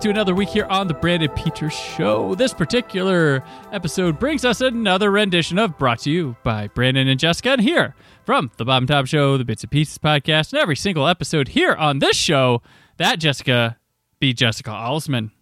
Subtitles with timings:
[0.00, 2.34] Back to another week here on the Brandon Peters Show.
[2.34, 7.50] This particular episode brings us another rendition of Brought to You by Brandon and Jessica.
[7.50, 11.06] And here from the Bottom Top Show, the Bits and Pieces podcast, and every single
[11.06, 12.62] episode here on this show,
[12.96, 13.76] that Jessica
[14.20, 15.32] be Jessica Alsman.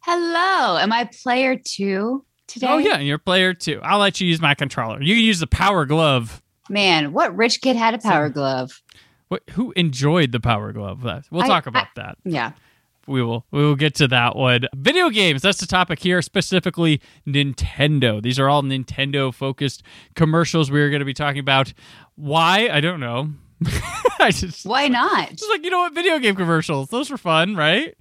[0.00, 0.76] Hello.
[0.76, 2.66] Am I player two today?
[2.68, 3.80] Oh, yeah, you're player two.
[3.82, 5.00] I'll let you use my controller.
[5.00, 6.42] You can use the power glove.
[6.68, 8.82] Man, what rich kid had a power glove?
[9.28, 11.02] What, who enjoyed the power glove?
[11.30, 12.18] We'll I- talk about I- that.
[12.26, 12.52] Yeah.
[13.06, 14.66] We will we will get to that one.
[14.74, 18.22] Video games, that's the topic here, specifically Nintendo.
[18.22, 19.82] These are all Nintendo focused
[20.14, 21.72] commercials we're going to be talking about.
[22.16, 22.68] Why?
[22.70, 23.30] I don't know.
[24.18, 25.30] I just Why not?
[25.30, 26.88] just like you know what video game commercials.
[26.88, 27.94] Those are fun, right?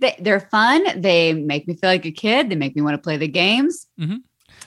[0.00, 1.00] They, they're fun.
[1.00, 2.50] They make me feel like a kid.
[2.50, 3.86] They make me want to play the games.
[3.98, 4.18] Mhm.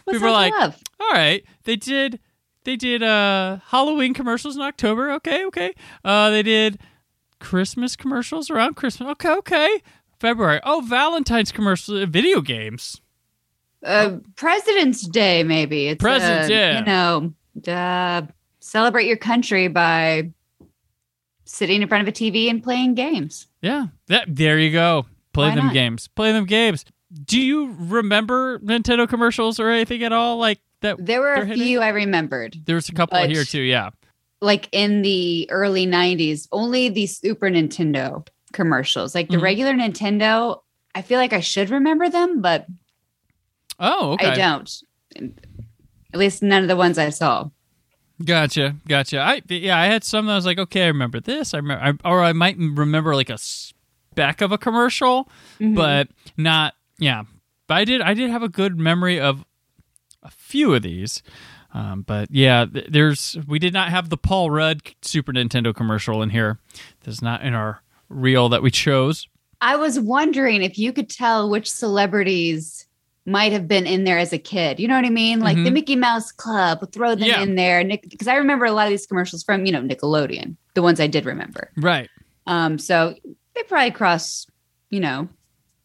[0.03, 0.77] What's People are like- love?
[0.99, 1.43] All right.
[1.63, 2.19] They did
[2.63, 5.11] they did uh Halloween commercials in October.
[5.13, 5.73] Okay, okay.
[6.03, 6.79] Uh they did
[7.41, 9.09] Christmas commercials around Christmas.
[9.11, 9.81] Okay, okay.
[10.19, 10.61] February.
[10.63, 13.01] Oh, Valentine's commercials, video games.
[13.83, 15.87] Uh, President's Day, maybe.
[15.87, 16.79] It's President's, uh, yeah.
[16.79, 16.85] You
[17.65, 18.21] know, uh,
[18.59, 20.31] celebrate your country by
[21.45, 23.47] sitting in front of a TV and playing games.
[23.61, 25.07] Yeah, that there you go.
[25.33, 25.73] Play Why them not?
[25.73, 26.07] games.
[26.09, 26.85] Play them games.
[27.25, 31.03] Do you remember Nintendo commercials or anything at all like that?
[31.03, 31.63] There were a hitting?
[31.63, 33.61] few I remembered, There was a couple here too.
[33.61, 33.89] Yeah.
[34.41, 39.13] Like in the early 90s, only the Super Nintendo commercials.
[39.15, 39.41] Like the Mhm.
[39.43, 40.61] regular Nintendo,
[40.95, 42.65] I feel like I should remember them, but
[43.79, 44.27] Oh, okay.
[44.27, 44.83] I don't.
[46.13, 47.49] At least none of the ones I saw.
[48.23, 49.19] Gotcha, gotcha.
[49.19, 51.53] I yeah, I had some that I was like, okay, I remember this.
[51.53, 55.27] I remember, I, or I might remember like a speck of a commercial,
[55.59, 55.75] Mhm.
[55.75, 57.23] but not yeah.
[57.67, 59.43] But I did I did have a good memory of
[60.21, 61.23] a few of these.
[61.73, 66.21] Um, but yeah, th- there's we did not have the Paul Rudd Super Nintendo commercial
[66.21, 66.59] in here.
[67.03, 69.27] That's not in our reel that we chose.
[69.61, 72.87] I was wondering if you could tell which celebrities
[73.25, 74.79] might have been in there as a kid.
[74.79, 75.39] You know what I mean?
[75.39, 75.73] Like the Mhm.
[75.73, 77.41] Mickey Mouse Club, throw them Yeah.
[77.43, 77.83] in there.
[77.85, 81.05] Because I remember a lot of these commercials from, you know, Nickelodeon, the ones I
[81.07, 81.69] did remember.
[81.77, 82.09] Right.
[82.47, 83.13] Um, so
[83.55, 84.47] they probably cross,
[84.89, 85.29] you know,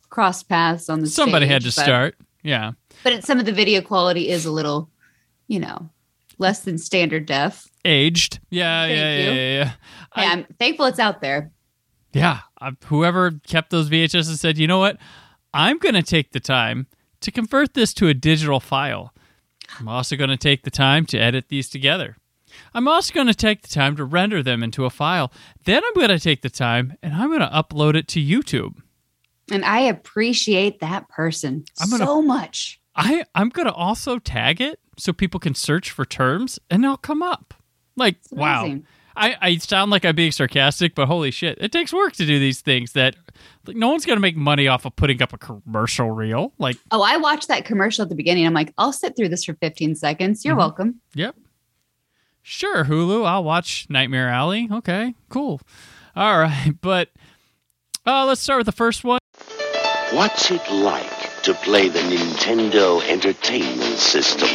[0.08, 2.14] cross paths on the Somebody had to but- start.
[2.42, 2.72] Yeah.
[3.04, 4.88] But it, some of the video quality is a little,
[5.48, 5.88] you know,
[6.38, 7.66] less than standard def.
[7.84, 8.40] Aged.
[8.50, 9.24] Yeah, Thank yeah, you.
[9.24, 9.64] yeah, yeah, yeah.
[10.14, 11.52] Hey, I- I'm thankful it's out there.
[12.12, 12.40] Yeah,
[12.86, 14.96] whoever kept those VHS and said, you know what,
[15.52, 16.86] I'm going to take the time
[17.20, 19.12] to convert this to a digital file.
[19.78, 22.16] I'm also going to take the time to edit these together.
[22.72, 25.30] I'm also going to take the time to render them into a file.
[25.64, 28.76] Then I'm going to take the time and I'm going to upload it to YouTube.
[29.50, 32.80] And I appreciate that person I'm gonna- so much.
[32.94, 36.96] I, I'm going to also tag it so people can search for terms and they'll
[36.96, 37.54] come up.
[37.96, 38.78] Like, wow.
[39.18, 42.38] I, I sound like I'm being sarcastic, but holy shit, it takes work to do
[42.38, 43.16] these things that
[43.66, 46.52] like, no one's going to make money off of putting up a commercial reel.
[46.58, 48.46] Like, Oh, I watched that commercial at the beginning.
[48.46, 50.44] I'm like, I'll sit through this for 15 seconds.
[50.44, 50.58] You're Mhm.
[50.58, 51.00] welcome.
[51.14, 51.36] Yep.
[52.42, 53.26] Sure, Hulu.
[53.26, 54.68] I'll watch Nightmare Alley.
[54.70, 55.60] Okay, cool.
[56.14, 57.08] All right, but
[58.06, 59.18] uh, let's start with the first one.
[60.12, 61.10] What's it like
[61.46, 64.48] to play the Nintendo Entertainment System?
[64.48, 64.54] The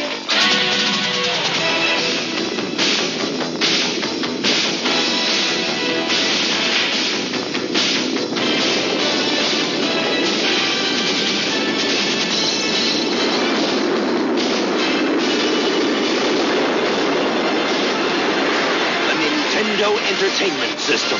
[19.16, 21.18] Nintendo Entertainment System.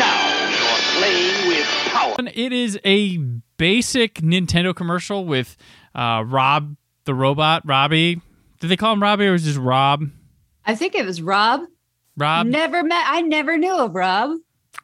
[0.00, 2.16] Now you're playing with power.
[2.18, 3.18] And it is a
[3.56, 5.56] basic Nintendo commercial with
[5.94, 8.20] uh, Rob the robot, Robbie.
[8.60, 10.04] Did they call him Robbie or was it just Rob?
[10.64, 11.62] I think it was Rob.
[12.16, 13.04] Rob Never met.
[13.08, 14.38] I never knew of Rob.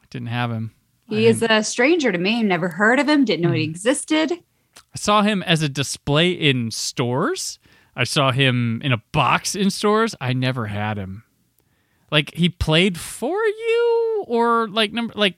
[0.09, 0.73] didn't have him.
[1.07, 2.43] He I is a stranger to me.
[2.43, 3.23] Never heard of him.
[3.25, 3.69] Didn't know he Hmm.
[3.71, 4.31] existed.
[4.33, 7.59] I saw him as a display in stores.
[7.95, 10.15] I saw him in a box in stores.
[10.19, 11.23] I never had him.
[12.11, 15.35] Like he played for you or like number like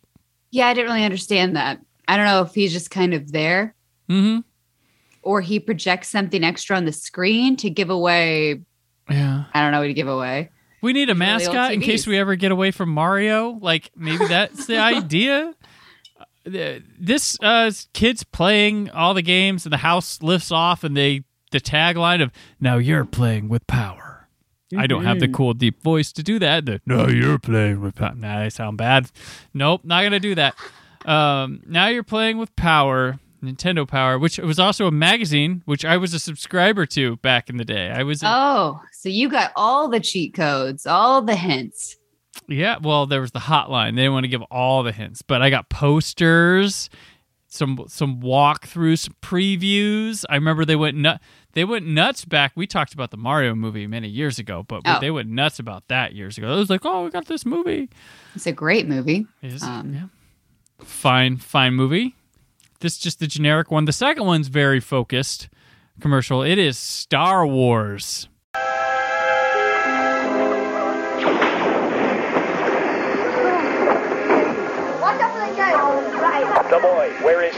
[0.52, 1.80] Yeah, I didn't really understand that.
[2.08, 3.76] I don't know if he's just kind of there.
[4.10, 4.40] hmm
[5.24, 8.60] or he projects something extra on the screen to give away.
[9.08, 9.44] Yeah.
[9.54, 10.50] I don't know what to give away.
[10.82, 13.52] We need a mascot in case we ever get away from Mario.
[13.62, 15.54] Like maybe that's the idea.
[16.44, 21.24] Uh, This uh, kid's playing all the games, and the house lifts off, and they
[21.52, 24.28] the tagline of "Now you're playing with power."
[24.76, 26.66] I don't have the cool deep voice to do that.
[26.66, 29.12] The "No, you're playing with power." Nah, I sound bad.
[29.54, 30.56] Nope, not gonna do that.
[31.06, 33.20] Um, now you're playing with power.
[33.44, 37.58] Nintendo Power, which was also a magazine, which I was a subscriber to back in
[37.58, 37.90] the day.
[37.90, 41.96] I was, a- Oh, so you got all the cheat codes, all the hints.
[42.48, 43.96] Yeah, well, there was the hotline.
[43.96, 46.92] They didn't want to give all the hints, but I got posters,
[47.48, 50.24] some some walkthroughs, some previews.
[50.30, 51.20] I remember they went nut.
[51.54, 52.52] They went nuts back.
[52.56, 55.00] We talked about the Mario movie many years ago, but Oh.
[55.02, 56.54] they went nuts about that years ago.
[56.54, 57.90] It was like, oh, we got this movie.
[58.36, 59.26] It's a great movie.
[59.42, 60.04] Is- Um, yeah.
[60.84, 62.16] Fine, fine movie.
[62.80, 63.86] This is just the generic one.
[63.86, 65.50] The second one's very focused
[66.00, 66.42] commercial.
[66.42, 68.28] It is Star Wars.
[75.02, 75.74] Watch out for that guy.
[76.20, 76.70] Right.
[76.70, 77.56] The boy, where is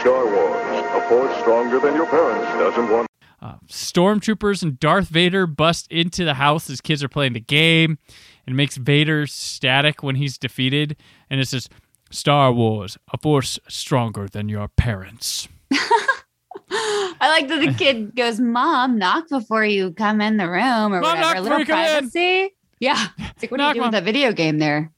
[0.00, 3.06] Star Wars, a force stronger than your parents doesn't want.
[3.42, 7.98] uh, stormtroopers and Darth Vader bust into the house as kids are playing the game
[8.46, 10.96] and makes Vader static when he's defeated.
[11.28, 11.68] And it says,
[12.10, 15.48] Star Wars, a force stronger than your parents.
[15.72, 21.00] I like that the kid goes, Mom, knock before you come in the room or
[21.00, 21.36] Mom, knock whatever.
[21.36, 22.54] A little you come in." privacy.
[22.78, 23.06] Yeah.
[23.18, 23.88] It's like, what are you doing Mom.
[23.88, 24.92] with that video game there?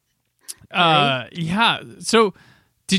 [0.71, 1.81] Uh, yeah.
[1.99, 2.35] So,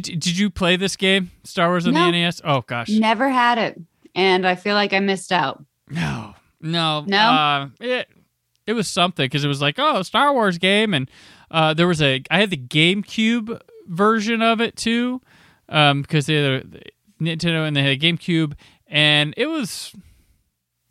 [0.01, 2.05] did did you play this game, Star Wars on No.
[2.05, 2.41] the NES?
[2.43, 3.79] Oh gosh, Never had it.
[4.15, 5.63] And I feel like I missed out.
[5.89, 7.17] no, no, No?
[7.19, 8.07] Uh, it
[8.65, 11.09] it was something because it was like, oh, Star Wars game, and
[11.51, 15.21] uh, there was a I had the GameCube version of it too,
[15.69, 18.53] um, because they had a, Nintendo and they had a GameCube,
[18.87, 19.93] and it was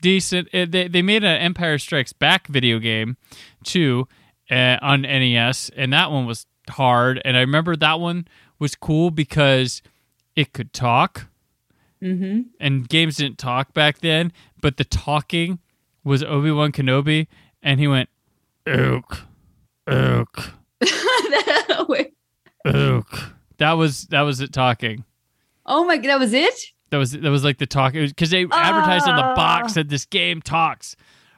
[0.01, 0.49] decent.
[0.53, 3.17] It, they they made an Empire Strikes Back video game
[3.65, 4.07] too
[4.51, 7.21] uh, on NES, and that one was hard.
[7.25, 8.27] And I remember that one
[8.62, 9.82] was cool because
[10.37, 11.26] it could talk,
[12.03, 12.41] Mm-hmm.
[12.59, 14.32] and games didn't talk back then.
[14.61, 15.59] But the talking
[16.03, 17.26] was Obi Wan Kenobi,
[17.62, 18.09] and he went,
[18.67, 19.20] "Ook,
[19.87, 20.53] ook,
[22.64, 25.05] ook." That was that was it talking.
[25.67, 26.73] oh my, that was it?
[26.91, 30.05] That was that was like the talk because they advertised on the box that this
[30.05, 30.97] game talks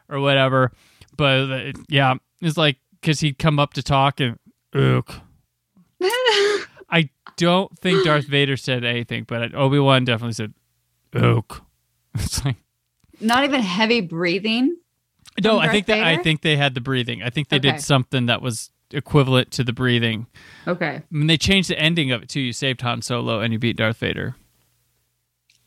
[0.09, 0.73] or whatever.
[1.17, 4.38] But uh, yeah, it's like because he'd come up to talk and
[4.75, 5.15] ook.
[6.91, 10.55] I don't think Darth Vader said anything, but Obi Wan definitely said
[11.15, 11.63] ook.
[12.15, 12.57] It's like
[13.21, 14.77] Not even heavy breathing.
[15.43, 17.23] no, I think that I think they had the breathing.
[17.23, 17.73] I think they Okay.
[17.73, 20.27] did something that was equivalent to the breathing.
[20.69, 20.97] Okay.
[20.97, 22.41] I mean, they changed the ending of it too.
[22.41, 24.37] You saved Han Solo and you beat Darth Vader.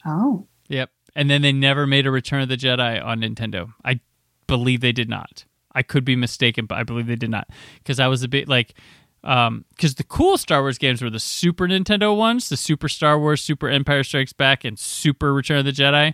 [0.06, 0.48] Oh.
[0.70, 0.90] Yep.
[1.16, 3.74] And then they never made a Return of the Jedi on Nintendo.
[3.84, 4.00] I
[4.46, 5.46] believe they did not.
[5.74, 7.50] I could be mistaken, but I believe they did not.
[7.80, 8.74] Because I was a bit like,
[9.22, 13.42] because the cool Star Wars games were the Super Nintendo ones, the Super Star Wars,
[13.42, 16.14] Super Empire Strikes Back, and Super Return of the Jedi.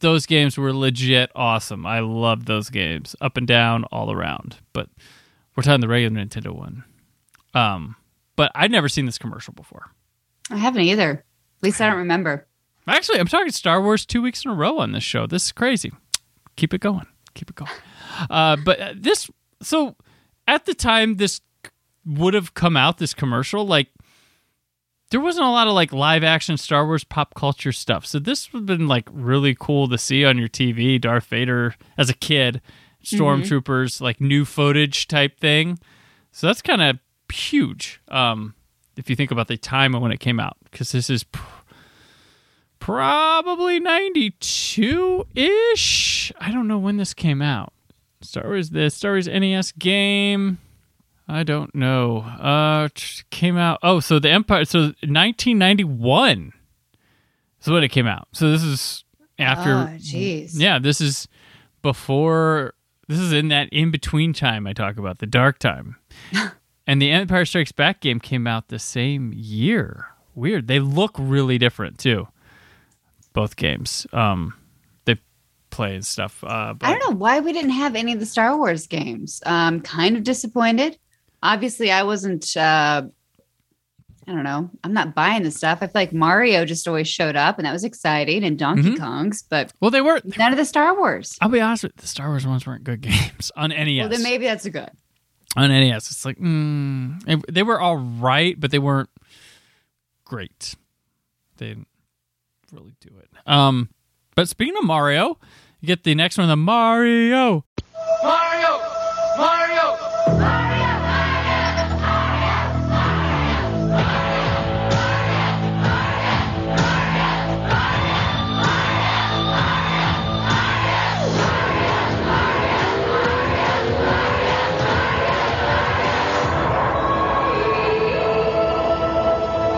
[0.00, 1.86] those games were legit awesome.
[1.86, 4.58] I loved those games, up and down, all around.
[4.72, 4.88] But
[5.54, 6.84] we're talking the regular Nintendo one.
[7.54, 7.96] Um,
[8.36, 9.90] but I'd never seen this commercial before.
[10.50, 11.10] I haven't either.
[11.10, 12.46] At least I don't remember.
[12.86, 15.26] Actually, I'm talking Star Wars two weeks in a row on this show.
[15.26, 15.92] This is crazy.
[16.56, 17.06] Keep it going.
[17.34, 17.70] Keep it going.
[18.30, 19.28] Uh, but uh, this,
[19.60, 19.96] so
[20.46, 21.40] at the time this
[22.06, 23.88] would have come out, this commercial, like
[25.10, 28.06] there wasn't a lot of like live action Star Wars pop culture stuff.
[28.06, 31.74] So this would have been like really cool to see on your TV, Darth Vader
[31.96, 32.60] as a kid,
[33.04, 35.78] stormtroopers, like new footage type thing.
[36.32, 36.98] So that's kind of
[37.32, 38.00] huge.
[38.08, 38.54] Um,
[38.96, 41.40] if you think about the time of when it came out, because this is pr-
[42.78, 46.32] probably 92 ish.
[46.40, 47.72] I don't know when this came out.
[48.22, 50.58] Star Wars, the Star Wars NES game.
[51.28, 52.18] I don't know.
[52.18, 52.88] Uh,
[53.30, 53.80] came out.
[53.82, 54.64] Oh, so the Empire.
[54.64, 56.52] So 1991
[57.60, 58.28] is when it came out.
[58.32, 59.04] So this is
[59.38, 59.70] after.
[59.70, 60.52] Oh, jeez.
[60.54, 61.26] Yeah, this is
[61.82, 62.74] before.
[63.08, 65.96] This is in that in between time I talk about the dark time.
[66.86, 70.06] and the Empire Strikes Back game came out the same year.
[70.34, 70.68] Weird.
[70.68, 72.28] They look really different too.
[73.32, 74.06] Both games.
[74.12, 74.54] Um,
[75.04, 75.16] they
[75.70, 76.42] play and stuff.
[76.44, 79.42] Uh, but I don't know why we didn't have any of the Star Wars games.
[79.44, 80.98] Um, kind of disappointed.
[81.42, 83.02] Obviously, I wasn't uh,
[84.28, 84.68] I don't know.
[84.82, 85.78] I'm not buying the stuff.
[85.82, 88.98] I feel like Mario just always showed up, and that was exciting, and Donkey Mhm.
[88.98, 90.20] Kong's, but Well, they were.
[90.36, 91.38] none of the Star Wars.
[91.40, 94.00] I'll be honest with you, the Star Wars ones weren't good games on NES.
[94.00, 94.90] Well, then maybe that's a good.
[95.56, 99.10] on NES, it's like mm, it- they were all right, but they weren't
[100.24, 100.74] great.
[101.58, 101.88] They didn't
[102.72, 103.30] really do it.
[103.46, 103.90] Um,
[104.34, 105.38] but speaking of Mario,
[105.80, 106.56] you get the next one, the.
[106.56, 107.64] Mario!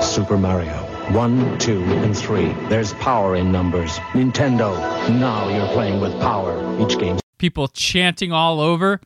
[0.08, 0.72] Super Mario.
[1.12, 2.52] One, two, and three.
[2.68, 3.98] There's power in numbers.
[4.12, 4.72] Nintendo.
[5.10, 6.54] Now you're playing with power.
[6.82, 9.00] Each game People chanting all over,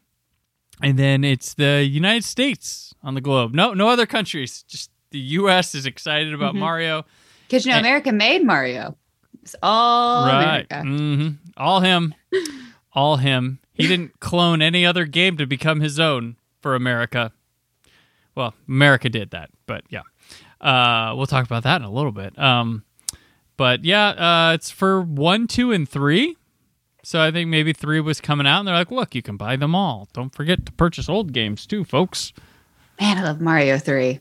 [0.81, 3.53] and then it's the United States on the globe.
[3.55, 4.63] No, no other countries.
[4.69, 5.75] Just the U.S.
[5.75, 7.05] is excited about Mario.
[7.47, 7.81] Because you know, Eh.
[7.81, 8.97] America made Mario.
[9.43, 10.67] It's all right.
[10.71, 10.89] America.
[10.89, 12.15] hmm All him.
[12.95, 13.59] All him.
[13.75, 17.33] He didn't clone any other game to become his own for America.
[18.35, 20.03] Well, America did that, but yeah.
[20.63, 22.39] Uh, we'll talk about that in a little bit.
[22.39, 22.85] Um,
[23.57, 24.09] but yeah,
[24.51, 26.37] uh, it's for one, two, and three.
[27.05, 29.57] So I think maybe three was coming out, and they're like, "Look, you can buy
[29.57, 30.09] them all.
[30.13, 32.33] Don't forget to purchase old games too, folks."
[33.01, 34.21] Man, I love Mario 3.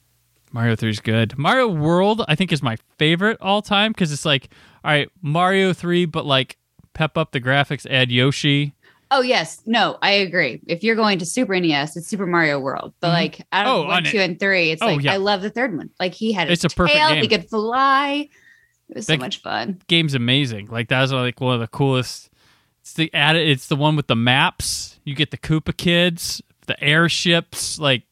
[0.52, 1.38] Mario 3 is good.
[1.38, 4.50] Mario World, I think, is my favorite all time because it's like,
[4.84, 6.58] all right, Mario 3, but like
[6.94, 8.74] pep up the graphics, add Yoshi.
[9.14, 9.62] Oh, yes.
[9.66, 10.62] No, I agree.
[10.68, 12.94] If you're going to Super NES, it's Super Mario World.
[13.02, 13.14] But mm-hmm.
[13.16, 14.10] like out of Oh, one, on it.
[14.12, 15.14] two, and three, it's Oh, like yeah.
[15.14, 15.90] I love the third one.
[16.00, 17.22] Like he had It's a perfect tail, game.
[17.22, 18.30] he could fly.
[18.90, 19.82] It was so much fun.
[19.88, 20.68] Game's amazing.
[20.68, 22.30] Like that was like one of the coolest.
[22.82, 23.48] It's the added.
[23.48, 25.00] It's the one with the maps.
[25.04, 28.04] You get the Koopa kids, the airships, like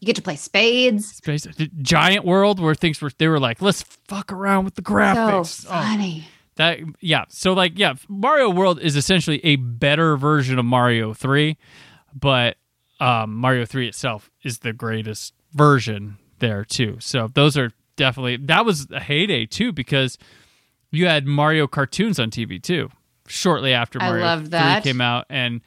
[0.00, 1.06] You get to play spades.
[1.16, 1.46] space
[1.82, 3.10] giant world where things were.
[3.18, 5.46] They were like, let's fuck around with the graphics.
[5.62, 6.26] So Oh, funny.
[6.56, 7.24] That yeah.
[7.28, 11.56] So like yeah, Mario World is essentially a better version of Mario 3,
[12.14, 12.56] but
[12.98, 16.96] um, Mario 3 itself is the greatest version there too.
[17.00, 20.18] So those are definitely that was a heyday too because
[20.90, 22.90] you had Mario cartoons on TV too.
[23.28, 24.82] Shortly after I Mario 3 that.
[24.84, 25.60] came out and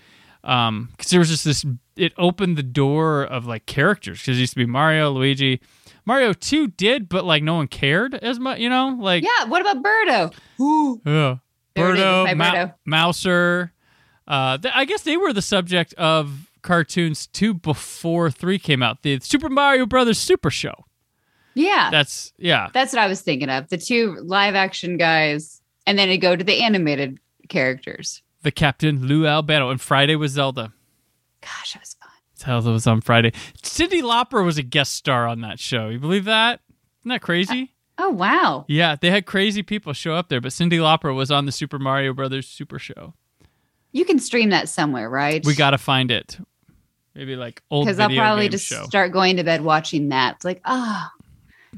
[0.43, 1.65] um cuz there was just this
[1.97, 5.59] it opened the door of like characters cuz it used to be Mario, Luigi,
[6.09, 8.97] Mario 2 did but like no one cared as much, you know?
[8.99, 9.45] Like Yeah.
[9.45, 10.33] What about Birdo?
[11.05, 11.35] yeah.
[11.75, 12.73] There Birdo, my Mou- Birdo.
[12.83, 13.71] Mouser.
[14.27, 19.03] Uh, th- I guess they were the subject of cartoons two before three came out.
[19.03, 20.73] The Super Mario Brothers Super Show.
[21.53, 21.91] Yeah.
[21.91, 22.69] That's yeah.
[22.73, 23.69] That's what I was thinking of.
[23.69, 28.23] The two live action guys, and then it go to the animated characters.
[28.41, 30.73] The Captain Lou Albano and Friday was Zelda.
[31.41, 31.95] Gosh, that was
[32.39, 33.31] Zelda was on Friday.
[33.61, 35.89] Cyndi Lauper was a guest star on that show.
[35.89, 36.61] You believe that?
[37.01, 37.73] Isn't that crazy?
[38.01, 38.65] Oh wow.
[38.69, 41.77] yeah, they had crazy people show up there, but Cyndi Lauper was on the Super
[41.77, 43.13] Mario Brothers Super Show.
[43.91, 45.45] You can stream that somewhere, right?
[45.45, 46.37] We got to find it.
[47.13, 48.85] Maybe like old because I'll probably just show.
[48.85, 50.35] start going to bed watching that.
[50.35, 51.11] It's like ah,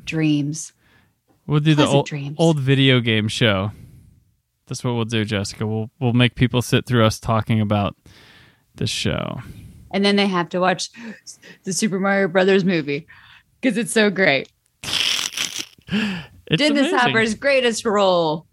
[0.05, 0.73] dreams.
[1.47, 2.35] We'll do the old, dreams.
[2.37, 3.71] old video game show.
[4.67, 5.65] That's what we'll do, Jessica.
[5.65, 7.95] We'll we'll make people sit through us talking about
[8.75, 9.41] this show.
[9.93, 10.89] And then they have to watch
[11.63, 13.07] the Super Mario Brothers movie
[13.59, 14.49] because it's so great.
[15.93, 16.97] It's Dennis amazing.
[16.99, 18.47] Hopper's greatest role.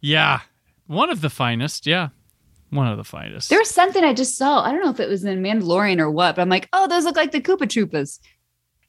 [0.00, 0.40] Yeah,
[0.86, 1.86] one of the finest.
[1.86, 2.08] Yeah,
[2.70, 3.48] one of the finest.
[3.48, 4.62] There was something I just saw.
[4.62, 7.04] I don't know if it was in Mandalorian or what, but I'm like, oh, those
[7.04, 8.18] look like the Koopa Troopas,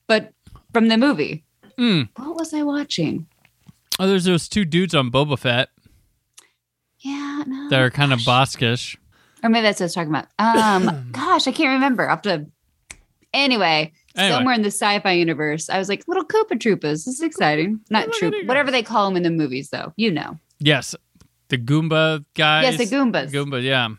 [0.08, 0.34] but
[0.74, 1.46] from the movie.
[1.80, 2.10] Mm.
[2.18, 3.28] What was I watching?
[4.00, 5.70] oh, there's those two dudes on Boba Fett
[7.00, 7.70] Yeah, no.
[7.70, 8.98] that are kind of boskish.
[9.46, 10.28] Or maybe that's what I was talking about.
[10.40, 12.04] Um, gosh, I can't remember.
[12.10, 12.48] I'll have to.
[13.32, 14.36] Anyway, Anyway.
[14.36, 16.82] somewhere in the sci-fi universe, I was like, little Koopa Troopas.
[16.82, 17.80] This is exciting.
[17.92, 19.94] Not Little troop, whatever they call them in the movies, though.
[19.98, 20.40] You know.
[20.58, 20.96] Yes,
[21.50, 22.64] the Goomba guys.
[22.64, 23.32] Yes, the Goombas.
[23.32, 23.90] Goomba, yeah.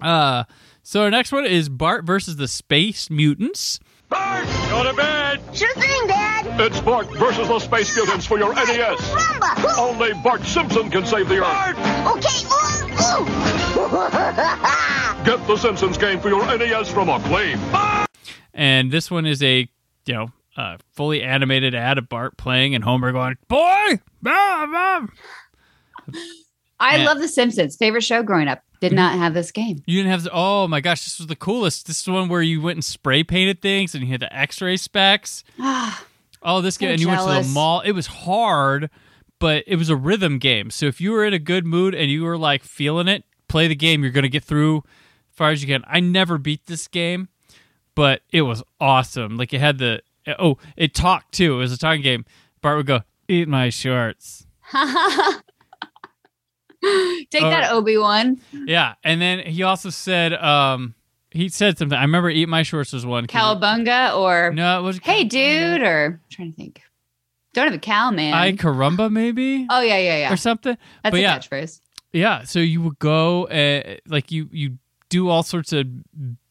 [0.00, 0.44] Uh,
[0.82, 3.80] so our next one is Bart versus the Space Mutants.
[4.08, 5.40] Bart, go to bed.
[5.52, 6.60] Sure thing, Dad.
[6.60, 8.66] It's Bart versus the Space Mutants for your NES.
[9.00, 9.78] Rumba.
[9.78, 12.16] Only Bart Simpson can save the Earth.
[12.16, 12.61] Okay.
[13.02, 13.26] Ooh, ooh.
[15.24, 17.58] Get the Simpsons game for your NES from Acclaim.
[18.54, 19.68] and this one is a
[20.06, 25.06] you know uh, fully animated ad of Bart playing and Homer going, "Boy, bah, bah."
[26.80, 27.04] I Yeah.
[27.06, 27.76] love The Simpsons.
[27.76, 28.62] Favorite show growing up.
[28.80, 29.82] Did not have this game.
[29.86, 31.86] you didn't have." The, oh my gosh, this was the coolest.
[31.86, 34.34] This is the one where you went and spray painted things and you had the
[34.36, 35.44] X-ray specs.
[35.60, 36.04] Ah,
[36.44, 37.82] Oh, this So game, and you went to the mall.
[37.82, 38.90] It was hard,
[39.42, 40.70] but it was a rhythm game.
[40.70, 43.66] So if you were in a good mood and you were like feeling it, play
[43.68, 44.02] the game.
[44.02, 45.82] You're gonna get through as far as you can.
[45.86, 47.28] I never beat this game,
[47.96, 49.36] but it was awesome.
[49.36, 50.00] Like it had the
[50.38, 51.54] oh, it talked too.
[51.54, 52.24] It was a talking game.
[52.60, 54.46] Bart would go, "Eat my shorts."
[57.30, 57.50] Take Oh.
[57.50, 58.40] that, Obi Wan.
[58.52, 60.94] Yeah, and then he also said, um,
[61.30, 61.96] he said something.
[61.96, 63.26] I remember "Eat my shorts" was one.
[63.26, 66.80] Cowabunga or No, it was Hey, dude, or I'm trying to think.
[67.54, 68.32] Don't have a cow, man.
[68.34, 70.32] Ay caramba maybe oh yeah, yeah, yeah.
[70.32, 70.76] or something.
[71.02, 71.80] That's but a yeah, catchphrase.
[72.12, 74.78] Yeah, so you would go, uh, like you you
[75.08, 75.86] do all sorts of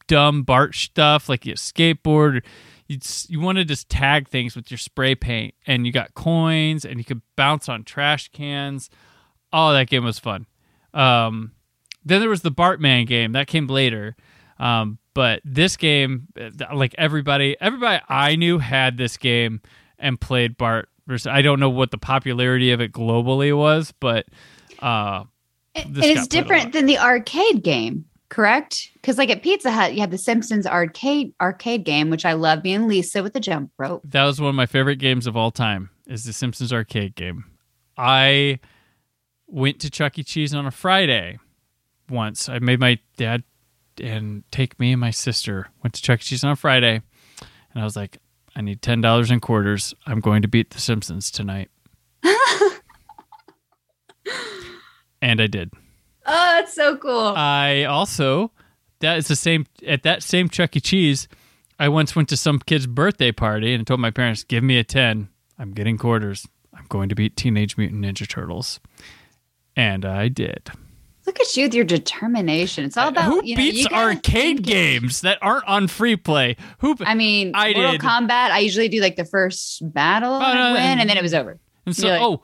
[0.07, 2.43] dumb Bart stuff, like you skateboard.
[2.87, 6.85] You you want to just tag things with your spray paint, and you got coins,
[6.85, 8.89] and you could bounce on trash cans.
[9.53, 10.47] Oh, that game was fun.
[10.93, 11.53] Um,
[12.03, 14.15] then there was the Bartman game that came later,
[14.59, 19.61] um, but this game, uh, like everybody, everybody I knew had this game
[19.99, 20.89] and played Bart.
[21.11, 24.27] Versus, I don't know what the popularity of it globally was, but
[24.79, 25.25] uh,
[25.75, 28.89] and got it's different than the arcade game, correct?
[28.93, 32.63] Because like at Pizza Hut, you have the Simpsons arcade arcade game, which I love
[32.63, 34.03] being Lisa with the jump rope.
[34.05, 35.89] That was one of my favorite games of all time.
[36.07, 37.43] Is the Simpsons arcade game.
[37.97, 38.61] I
[39.47, 40.23] went to Chuck E.
[40.23, 41.39] Cheese on a Friday
[42.09, 42.47] once.
[42.47, 43.43] I made my dad
[44.01, 46.23] and take me and my sister went to Chuck E.
[46.23, 47.01] Cheese on a Friday,
[47.73, 48.19] and I was like,
[48.55, 49.93] I need ten dollars in quarters.
[50.05, 51.69] I'm going to beat the Simpsons tonight.
[55.21, 55.71] and I did.
[56.25, 57.33] Oh, that's so cool.
[57.35, 58.51] I also
[58.99, 60.79] that is the same at that same Chuck E.
[60.79, 61.27] Cheese.
[61.79, 64.83] I once went to some kid's birthday party and told my parents, "Give me a
[64.83, 65.29] ten.
[65.57, 66.47] I'm getting quarters.
[66.73, 68.79] I'm going to beat Teenage Mutant Ninja Turtles,"
[69.75, 70.69] and I did.
[71.27, 72.83] Look at you with your determination.
[72.83, 76.55] It's all about Who you know, beats arcade games that aren't on free play?
[76.79, 76.95] Who?
[77.01, 78.01] I mean, I Mortal did.
[78.01, 78.51] Kombat.
[78.51, 81.33] I usually do like the first battle and I'd win, and- and then it was
[81.33, 81.59] over.
[81.85, 82.41] and so, like- oh,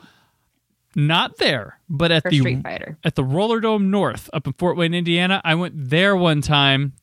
[0.95, 2.97] not there, but at the Street Fighter.
[3.03, 5.41] at the Roller Dome North up in Fort Wayne, Indiana.
[5.43, 6.93] I went there one time,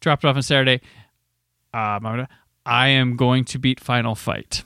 [0.00, 0.80] dropped off on Saturday.
[1.74, 2.26] Um,
[2.66, 4.62] I am going to beat Final Fight.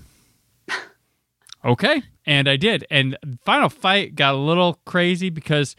[1.65, 2.87] okay, and I did.
[2.91, 5.77] And Final Fight got a little crazy because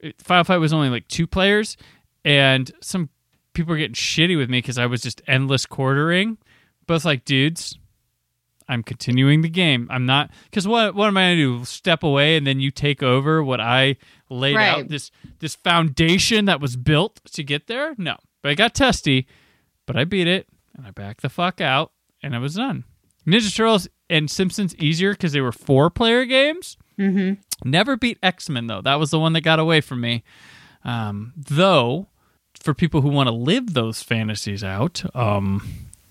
[0.00, 1.76] it- Final Fight was only like two players,
[2.24, 3.08] and some
[3.54, 6.38] people were getting shitty with me because I was just endless quartering.
[6.86, 7.78] But it's like, dudes,
[8.68, 9.86] I'm continuing the game.
[9.90, 11.64] I'm not because what what am I gonna do?
[11.64, 13.96] Step away and then you take over what I
[14.30, 14.68] laid Right.
[14.68, 17.94] out this this foundation that was built to get there?
[17.98, 19.26] No, but I got testy,
[19.86, 22.84] but I beat it and I backed the fuck out and I was done.
[23.26, 26.76] Ninja Turtles and Simpsons easier because they were four player games.
[26.98, 27.68] Mm-hmm.
[27.68, 28.82] Never beat X Men though.
[28.82, 30.24] That was the one that got away from me.
[30.84, 32.08] Um, though,
[32.54, 35.62] for people who want to live those fantasies out, um,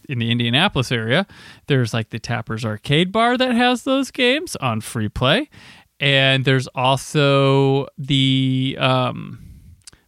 [0.08, 1.28] in the Indianapolis area,
[1.68, 5.50] there's like the Tappers Arcade Bar that has those games on free play,
[6.00, 9.40] and there's also the um,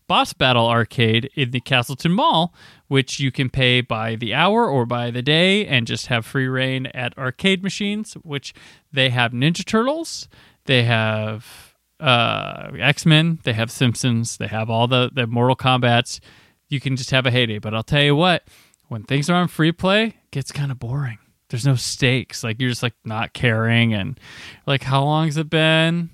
[0.07, 2.53] Boss Battle Arcade in the Castleton Mall,
[2.87, 6.47] which you can pay by the hour or by the day and just have free
[6.47, 8.53] reign at arcade machines, which
[8.91, 10.27] they have Ninja Turtles,
[10.69, 16.19] they have uh, X Men, they have Simpsons, they have all the, the Mortal Kombats.
[16.67, 17.58] You can just have a heyday.
[17.58, 18.43] But I'll tell you what,
[18.88, 21.17] when things are on free play, it gets kind of boring.
[21.49, 22.43] There's no stakes.
[22.43, 24.19] Like you're just like not caring and
[24.67, 26.12] like how long has it been?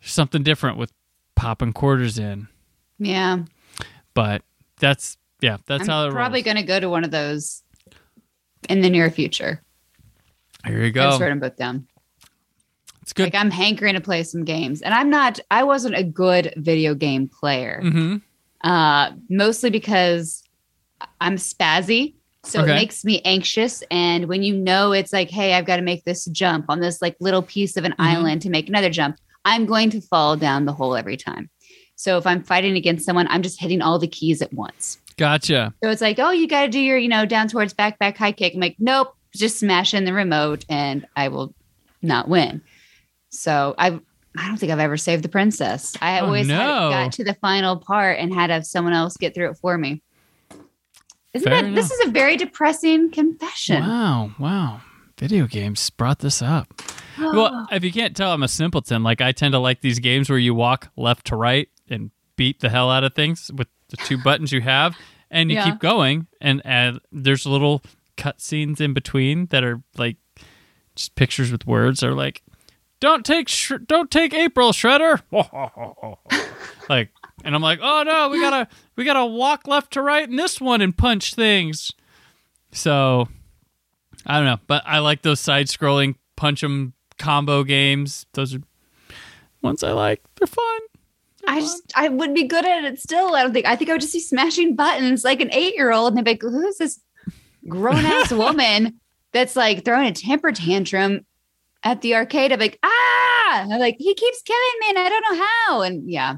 [0.00, 0.90] There's something different with
[1.34, 2.48] popping quarters in
[2.98, 3.40] Yeah,
[4.14, 4.40] but
[4.80, 6.56] that's yeah, that's I'm how it probably rolls.
[6.56, 7.62] to go to one of those
[8.70, 9.62] in the near future.
[10.64, 11.28] Here you I just wrote go.
[11.28, 11.86] them both down.
[13.06, 13.22] It's good.
[13.32, 15.38] Like I'm hankering to play some games, and I'm not.
[15.48, 18.16] I wasn't a good video game player, hmm
[18.64, 20.42] uh, mostly because
[21.20, 22.14] I'm spazzy.
[22.42, 22.72] So Okay.
[22.72, 23.84] it makes me anxious.
[23.92, 27.00] And when you know it's like, hey, I've got to make this jump on this
[27.00, 28.02] like little piece of an Mm-hmm.
[28.02, 31.48] island to make another jump, I'm going to fall down the hole every time.
[31.94, 34.98] So if I'm fighting against someone, I'm just hitting all the keys at once.
[35.16, 35.72] Gotcha.
[35.84, 38.16] So it's like, oh, you got to do your, you know, down towards back, back,
[38.16, 38.54] high kick.
[38.54, 41.54] I'm like, nope, just smash in the remote and I will
[42.02, 42.62] not win.
[43.38, 43.98] So I,
[44.36, 45.96] I don't think I've ever saved the princess.
[46.00, 46.56] I Oh, always no.
[46.90, 49.76] got to the final part and had to have someone else get through it for
[49.78, 50.02] me.
[51.34, 53.82] Isn't Fair that this is a very depressing confession?
[53.82, 54.80] Wow, wow.
[55.18, 56.72] Video games brought this up.
[57.18, 59.02] well, if you can't tell, I'm a simpleton.
[59.02, 62.60] Like I tend to like these games where you walk left to right and beat
[62.60, 64.96] the hell out of things with the two buttons you have,
[65.30, 65.64] and you Yeah.
[65.64, 66.26] keep going.
[66.40, 67.82] And, and there's little
[68.16, 70.16] cut scenes in between that are like
[70.94, 72.02] just pictures with words.
[72.02, 72.42] Are like,
[73.00, 75.20] don't take sh- don't take April Shredder.
[76.88, 77.10] like,
[77.44, 80.60] and I'm like, oh no, we gotta we gotta walk left to right in this
[80.60, 81.92] one and punch things.
[82.72, 83.28] So
[84.24, 88.26] I don't know, but I like those side scrolling punch 'em combo games.
[88.32, 88.60] Those are
[89.62, 90.22] ones I like.
[90.36, 90.80] They're fun.
[91.48, 93.34] I just I would be good at it still.
[93.34, 95.92] I don't think I think I would just be smashing buttons like an eight year
[95.92, 97.00] old and they'd be like, who's this
[97.68, 99.00] grown ass woman
[99.32, 101.24] that's like throwing a temper tantrum
[101.82, 102.52] at the arcade.
[102.52, 105.82] I'm like, ah, I'm like, he keeps killing me and I don't know how.
[105.82, 106.36] And yeah,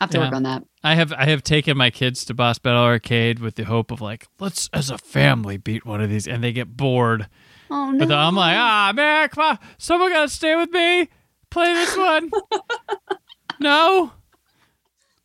[0.00, 0.62] I have to work on that.
[0.82, 4.00] I have I have taken my kids to Boss Battle Arcade with the hope of
[4.00, 7.28] like, let's as a family beat one of these, and they get bored.
[7.70, 8.06] Oh no.
[8.06, 11.08] But I'm like, ah, man, come on, someone gotta stay with me,
[11.50, 12.30] play this one.
[13.60, 14.10] no,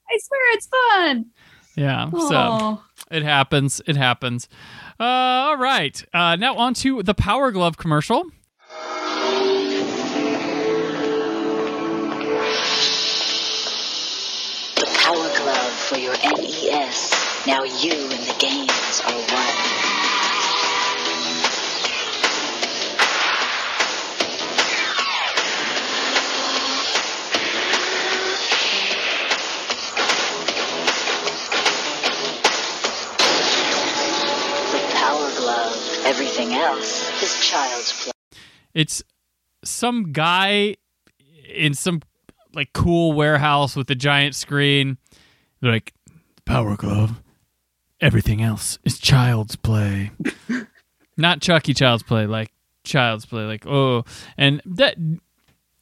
[0.09, 1.25] I swear it's fun.
[1.75, 2.09] yeah.
[2.11, 2.83] So Oh.
[3.09, 3.81] it happens.
[3.87, 4.47] It happens.
[4.99, 6.03] Uh, all right.
[6.13, 8.25] Uh, now on to the Power Glove commercial.
[15.95, 17.47] For your NES.
[17.47, 19.55] Now you and the games are one.
[36.05, 38.11] Everything else is child's play.
[38.73, 39.01] It's
[39.63, 40.75] some guy
[41.53, 42.01] in some
[42.53, 44.97] like cool warehouse with a giant screen.
[45.65, 45.95] They're like
[46.45, 47.23] Power Glove.
[47.99, 50.11] Everything else is child's play.
[51.17, 52.51] Not Chucky Child's Play, like
[52.83, 54.03] Child's Play, like oh,
[54.37, 54.95] and that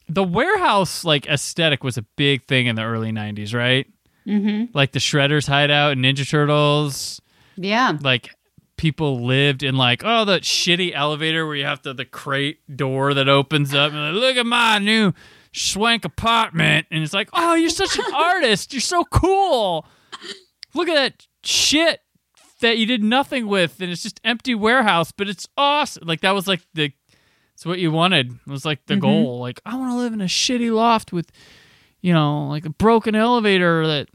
[0.07, 3.85] the warehouse like aesthetic was a big thing in the early '90s, right?
[4.25, 4.71] Mm-hmm.
[4.73, 7.21] Like the Shredder's hideout and Ninja Turtles.
[7.57, 7.97] Yeah.
[8.01, 8.29] like
[8.77, 13.13] people lived in like oh that shitty elevator where you have to the crate door
[13.13, 15.13] that opens up and like, look at my new
[15.53, 18.73] swank apartment and it's like oh you're such an artist.
[18.73, 19.85] You're so cool.
[20.73, 22.01] Look at that shit
[22.61, 26.07] that you did nothing with and it's just empty warehouse but it's awesome.
[26.07, 26.91] Like that was like the
[27.53, 28.31] it's what you wanted.
[28.31, 29.01] It was like the mm-hmm.
[29.01, 29.39] goal.
[29.39, 31.31] Like i want to live in a shitty loft with
[32.01, 34.09] you know like a broken elevator that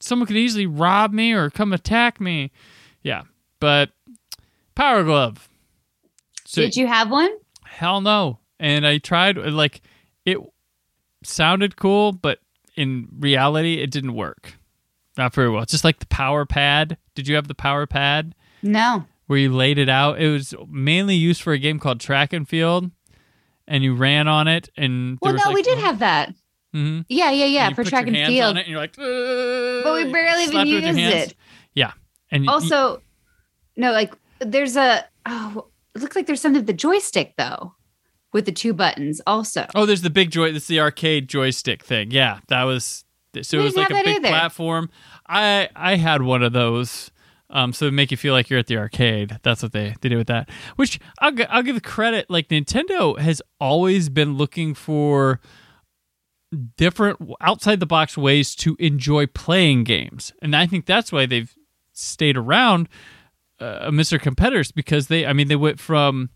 [0.00, 2.52] someone could easily rob me or come attack me.
[3.02, 3.22] Yeah,
[3.60, 3.90] but
[4.74, 5.48] Power Glove.
[6.44, 7.30] So Did you have one?
[7.76, 8.38] hell no.
[8.58, 9.82] And I tried like
[10.26, 10.38] it
[11.24, 12.40] sounded cool, but
[12.76, 14.54] in reality it didn't work.
[15.16, 15.62] Not very well.
[15.62, 16.98] It's just like the power pad.
[17.14, 19.06] Did you have the power pad No.
[19.28, 20.20] where you laid it out?
[20.20, 22.90] It was mainly used for a game called Track and Field
[23.66, 26.34] and you ran on it and Well, no, like, we did have that.
[26.74, 27.06] Mhm.
[27.08, 27.72] Yeah, yeah, yeah.
[27.72, 28.50] For track and field.
[28.50, 31.34] on it and you're like but But we barely even used it.
[31.74, 31.92] Yeah.
[32.30, 33.00] And you- Also,
[33.76, 37.74] no, like there's a oh, it looks like there's something with the joystick though,
[38.36, 39.66] with the two buttons also.
[39.74, 40.52] Oh, there's the big joy.
[40.52, 42.10] This is the arcade joystick thing.
[42.10, 43.04] Yeah, that was.
[43.40, 44.28] So it was like a big either.
[44.28, 44.90] platform.
[45.26, 47.10] I I had one of those.
[47.48, 49.38] Um, so make you feel like you're at the arcade.
[49.42, 50.50] That's what they, they did with that.
[50.76, 52.28] Which I'll I'll give credit.
[52.28, 55.40] Like Nintendo has always been looking for
[56.76, 61.54] different outside the box ways to enjoy playing games, and I think that's why they've
[61.94, 62.90] stayed around,
[63.60, 64.20] uh, Mr.
[64.20, 65.24] Competitors, because they.
[65.24, 66.28] I mean, they went from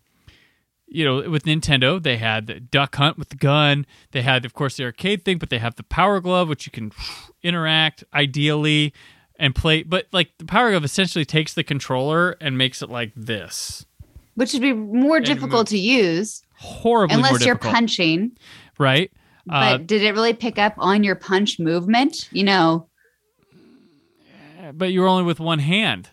[0.93, 3.87] you know, with Nintendo, they had the Duck Hunt with the gun.
[4.11, 6.73] They had, of course, the arcade thing, but they have the Power Glove, which you
[6.73, 6.91] can
[7.43, 8.93] interact ideally
[9.39, 9.83] and play.
[9.85, 13.87] But like the Power Glove essentially takes the controller and makes it like this,
[14.35, 18.33] Which would be more And difficult to use horribly unless you're punching.
[18.79, 19.11] right?
[19.49, 22.29] Uh, But did it really pick up on your punch movement?
[22.33, 22.89] You know,
[24.75, 26.11] but you're only with one hand.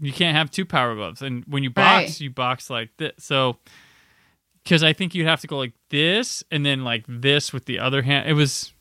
[0.00, 2.20] You can't have two Power Gloves, and when you box, Right.
[2.20, 3.12] you box like this.
[3.18, 3.56] So.
[4.70, 7.80] Because I think you'd have to go like this and then like this with the
[7.80, 8.28] other hand.
[8.28, 8.72] It was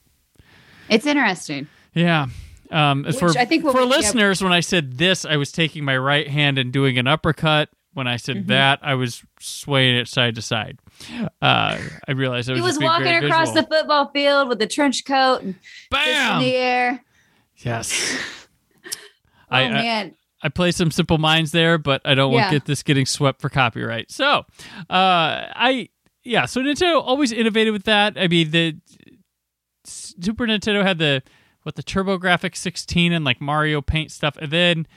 [0.87, 1.67] it's interesting.
[1.95, 2.27] Yeah.
[2.69, 3.85] Um, as for I think for yeah.
[3.87, 7.69] listeners, when I said this, I was taking my right hand and doing an uppercut.
[7.93, 8.49] When I said Mm-hmm.
[8.49, 10.77] that, I was swaying it side to side.
[11.41, 13.63] Uh, I realized I was, He was walking across visual.
[13.67, 15.55] the football field with a trench coat and
[15.91, 17.03] fist in the air.
[17.57, 18.15] Yes.
[19.51, 22.49] Oh I, I man, I play some simple minds there, but I don't want Yeah.
[22.49, 24.11] to get this getting swept for copyright.
[24.11, 24.45] So,
[24.89, 25.89] uh, I
[26.23, 26.45] yeah.
[26.45, 28.13] So Nintendo always innovated with that.
[28.17, 28.77] I mean, the
[29.85, 31.23] Super Nintendo had the
[31.63, 34.87] what the TurboGrafx 16 and like Mario Paint stuff, and then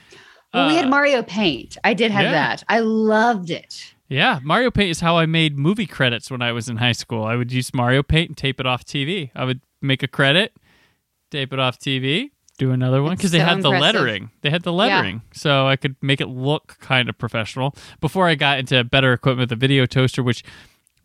[0.53, 1.77] well, we uh, had Mario Paint.
[1.83, 2.31] I did have yeah.
[2.31, 2.63] that.
[2.69, 3.93] I loved it.
[4.07, 7.23] Yeah, Mario Paint is how I made movie credits when I was in high school.
[7.23, 9.31] I would use Mario Paint and tape it off TV.
[9.33, 10.53] I would make a credit,
[11.31, 14.29] tape it off TV, do another one because they so had the lettering.
[14.41, 17.75] They had the lettering, so I could make it look kind of professional.
[17.99, 20.43] Before I got into better equipment, the video toaster, which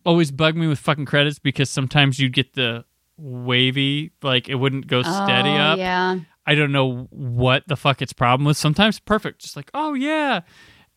[0.05, 2.85] always bugged me with fucking credits because sometimes you'd get the
[3.17, 5.79] wavy, like it wouldn't go oh, steady oh, up.
[5.79, 6.19] Yeah.
[6.47, 8.57] I don't know what the fuck its problem was.
[8.57, 10.41] Sometimes perfect, just like, oh yeah.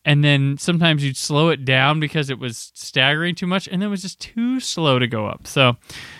[0.04, 3.88] And then sometimes you'd slow it down because it was staggering too much, and then
[3.88, 5.46] it was just too slow to go up.
[5.46, 5.76] So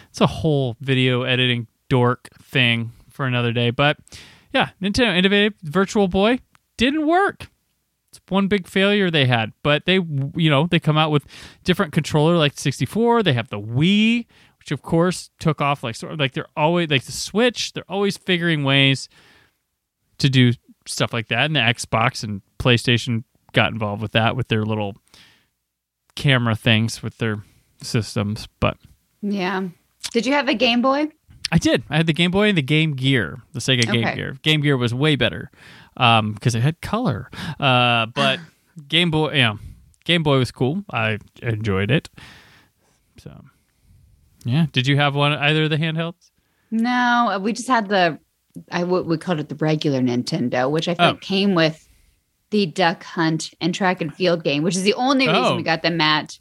[0.09, 3.71] it's a whole video editing dork thing for another day.
[3.71, 3.99] But
[4.53, 6.41] yeah, Nintendo innovative Virtual Boy
[6.77, 7.49] didn't work.
[8.11, 11.25] It's one big failure they had, but they, you know, they come out with
[11.65, 13.23] different controller like 64.
[13.23, 14.27] They have the Wii,
[14.59, 17.73] which of course took off like sort of like they're always like the Switch.
[17.73, 19.09] They're always figuring ways
[20.19, 20.53] to do
[20.87, 21.47] stuff like that.
[21.47, 24.97] And the Xbox and PlayStation got involved with that with their little
[26.15, 27.43] camera things with their
[27.81, 28.47] systems.
[28.61, 28.77] But
[29.23, 29.69] Yeah.
[30.13, 31.09] Did you have a Game Boy?
[31.55, 31.83] I did.
[31.91, 34.15] I had the Game Boy and the Game Gear, the Sega Game Okay.
[34.17, 34.39] Gear.
[34.43, 35.51] Game Gear was way better
[35.95, 37.29] because it had color.
[37.61, 38.41] Uh, but
[38.89, 39.57] Game Boy, yeah,
[40.05, 40.83] Game Boy was cool.
[40.91, 42.09] I enjoyed it.
[43.19, 43.45] So,
[44.45, 44.67] yeah.
[44.73, 46.31] Did you have one either of the handhelds?
[46.71, 48.19] No, we just had the
[48.71, 51.21] I w- we called it the regular Nintendo, which I think Oh.
[51.21, 51.87] came with
[52.51, 55.57] the Duck Hunt and Track and Field game, which is the only reason Oh.
[55.57, 56.39] we got the mat.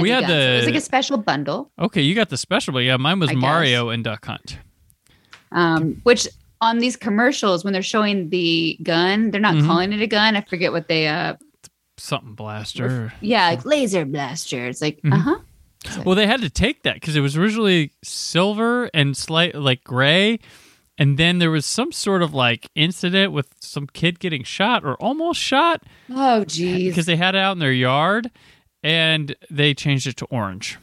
[0.00, 0.30] We the had gun.
[0.30, 2.96] So it was the- like a special bundle, Okay, you got the special, but yeah,
[2.96, 3.40] mine was I guess.
[3.42, 4.58] Mario and Duck Hunt.
[5.52, 6.26] um, which
[6.60, 9.66] on these commercials when they're showing the gun, they're not Mhm.
[9.66, 10.36] calling it a gun.
[10.36, 11.34] I forget what they uh
[11.98, 13.12] Something blaster.
[13.20, 14.66] yeah, like laser blaster.
[14.66, 15.12] It's like Mhm.
[15.12, 15.38] uh huh.
[16.04, 20.38] Well, they had to take that because it was originally silver and slight like gray,
[20.96, 24.94] and then there was some sort of like incident with some kid getting shot or
[24.94, 26.90] almost shot Oh geez.
[26.92, 28.30] because they had it out in their yard,
[28.82, 30.78] and they changed it to orange.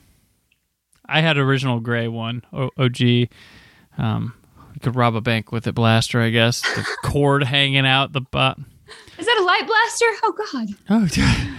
[1.05, 3.29] I had original gray one, o- OG.
[3.97, 4.33] Um,
[4.73, 6.61] you could rob a bank with it, blaster, I guess.
[6.61, 8.57] The cord hanging out the butt.
[9.17, 10.05] Is that a light blaster?
[10.23, 11.57] Oh god.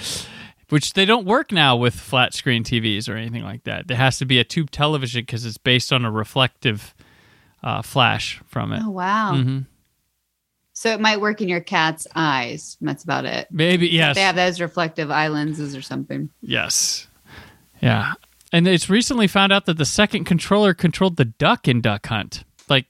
[0.00, 0.26] Oh,
[0.68, 3.88] which they don't work now with flat screen TVs or anything like that.
[3.88, 6.94] There has to be a tube television because it's based on a reflective
[7.62, 8.82] uh, flash from it.
[8.84, 9.34] Oh wow.
[9.36, 9.58] hmm
[10.78, 12.76] So it might work in your cat's eyes.
[12.80, 13.48] That's about it.
[13.50, 16.30] Maybe yes, They have those reflective eye lenses or something.
[16.40, 17.08] yes,
[17.82, 18.12] yeah.
[18.52, 22.44] And it's recently found out that the second controller controlled the duck in Duck Hunt.
[22.68, 22.86] Like,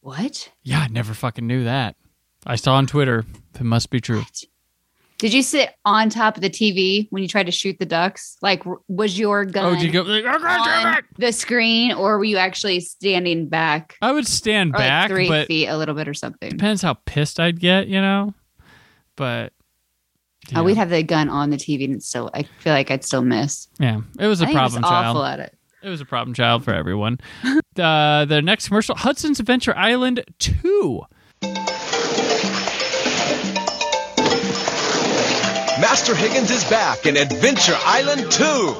[0.00, 0.50] What?
[0.62, 1.96] yeah, I never fucking knew that.
[2.46, 3.26] I saw on Twitter.
[3.54, 4.22] It must be true.
[5.18, 8.36] Did you sit on top of the TV when you tried to shoot the ducks?
[8.40, 10.02] Like, was your gun Oh, did you go?
[10.02, 14.70] Like, oh, God on the screen, or were you actually standing back, I would stand
[14.74, 16.50] or like back, three but feet, a little bit, or something?
[16.50, 18.32] depends how pissed I'd get, you know.
[19.16, 19.52] But
[20.54, 23.22] Oh, we'd have the gun on the TV, and still, I feel like I'd still
[23.22, 23.66] miss.
[23.80, 25.16] yeah, it was a I problem child.
[25.16, 25.54] awful at it.
[25.82, 27.18] It was a problem child for everyone.
[27.78, 31.02] uh, the next commercial Hudson's Adventure Island 2.
[35.80, 38.74] Master Higgins is back in Adventure Island 2.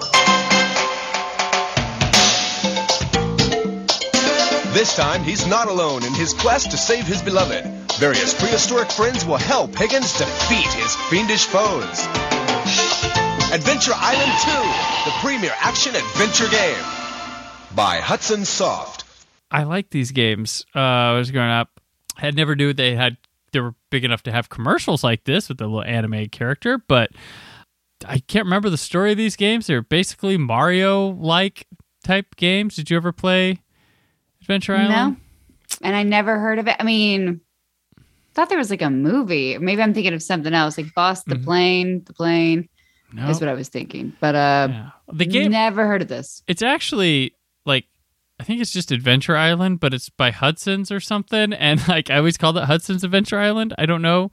[4.74, 7.64] This time, he's not alone in his quest to save his beloved.
[8.00, 12.04] Various prehistoric friends will help Higgins defeat his fiendish foes.
[13.52, 14.50] Adventure Island 2,
[15.08, 16.84] the premier action adventure game
[17.76, 19.04] by Hudson Soft.
[19.52, 20.66] I like these games.
[20.74, 21.80] Uh, I was growing up.
[22.16, 23.16] I had never knew they had
[23.58, 27.10] they were big enough to have commercials like this with the little anime character, but
[28.06, 29.66] I can't remember the story of these games.
[29.66, 31.66] They're basically Mario like
[32.04, 32.76] type games.
[32.76, 33.58] Did you ever play
[34.40, 34.90] Adventure Island?
[34.90, 35.16] No,
[35.82, 36.76] and I never heard of it.
[36.78, 37.40] I mean,
[38.34, 39.58] thought there was like a movie.
[39.58, 41.44] Maybe I'm thinking of something else, like Boss the Mhm.
[41.44, 42.02] Plane.
[42.06, 42.68] The plane
[43.12, 43.28] No.
[43.28, 44.90] is what I was thinking, but uh, Yeah.
[45.12, 46.44] The game never heard of this.
[46.46, 47.34] it's actually
[47.66, 47.86] like
[48.40, 51.52] I think it's just Adventure Island, but it's by Hudson's or something.
[51.58, 53.74] And like I always called it Hudson's Adventure Island.
[53.78, 54.30] I don't know,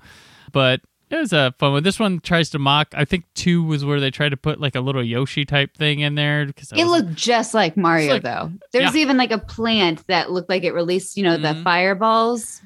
[0.51, 1.83] but it was a fun one.
[1.83, 2.87] This one tries to mock.
[2.93, 5.99] I think two was where they tried to put like a little Yoshi type thing
[5.99, 8.51] in there because It looked just like Mario, like- though.
[8.71, 9.01] There's yeah.
[9.01, 11.63] even like a plant that looked like it released, you know, the Mhm.
[11.63, 12.61] fireballs.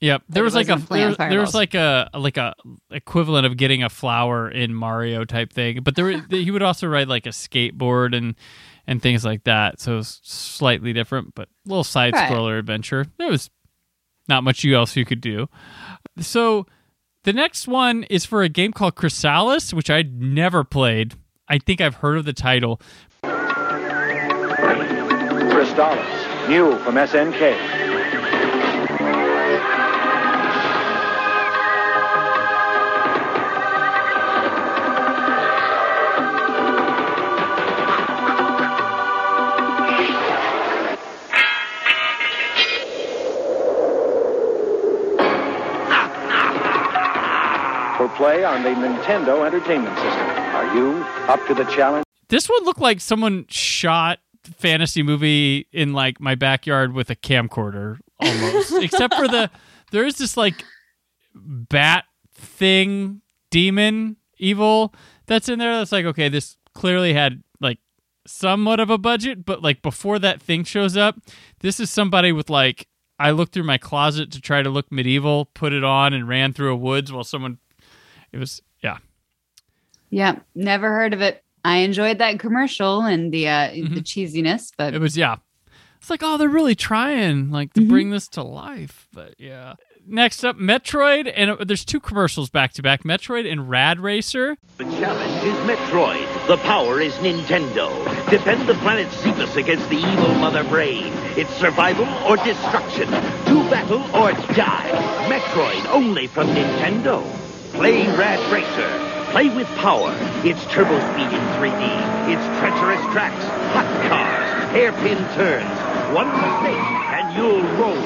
[0.00, 2.54] Yep, there was like a wasn't plant there, there was like a like a
[2.90, 7.08] equivalent of getting a flower in Mario type thing, but there he would also ride
[7.08, 8.34] like a skateboard and
[8.86, 9.80] and things like that.
[9.80, 13.06] So it was slightly different, but a little side scroller adventure.
[13.18, 13.50] There was
[14.28, 15.48] not much else you could do.
[16.18, 16.66] So
[17.24, 21.14] the next one is for a game called Crystalis, which I'd never played.
[21.48, 22.80] I think I've heard of the title.
[25.52, 27.83] Crystalis, new from SNK.
[48.24, 50.26] Play on the Nintendo Entertainment System.
[50.56, 50.92] Are you
[51.28, 52.06] up to the challenge?
[52.28, 57.98] This one looked like someone shot fantasy movie in like my backyard with a camcorder
[58.18, 58.72] almost.
[58.82, 59.50] Except for the
[59.92, 60.64] there is this like
[61.34, 64.94] bat thing demon evil
[65.26, 67.78] that's in there that's like okay this clearly had like
[68.26, 71.16] somewhat of a budget but like before that thing shows up
[71.60, 75.44] this is somebody with like I looked through my closet to try to look medieval,
[75.44, 77.58] put it on and ran through a woods while someone
[78.34, 78.98] it was yeah.
[80.10, 81.42] Yeah, never heard of it.
[81.64, 84.96] I enjoyed that commercial and the uh, the cheesiness, but Mm-hmm.
[84.96, 85.36] It was yeah.
[85.98, 89.74] It's like oh, they're really trying like to bring this to life, but yeah.
[90.06, 94.58] Next up, Metroid, and uh, there's two commercials back to back: Metroid and Rad Racer.
[94.76, 96.46] The challenge is Metroid.
[96.46, 97.88] The power is Nintendo.
[98.28, 101.10] Defend the planet Cephas against the evil Mother Brain.
[101.38, 103.06] It's survival or destruction.
[103.08, 104.90] To battle or die.
[105.30, 107.24] Metroid only from Nintendo.
[107.74, 109.32] Play Rad Racer.
[109.32, 110.14] Play with power.
[110.44, 111.82] It's turbo speed in 3D.
[112.30, 116.14] It's treacherous tracks, hot cars, hairpin turns.
[116.14, 116.78] One mistake
[117.10, 117.96] and you'll roll.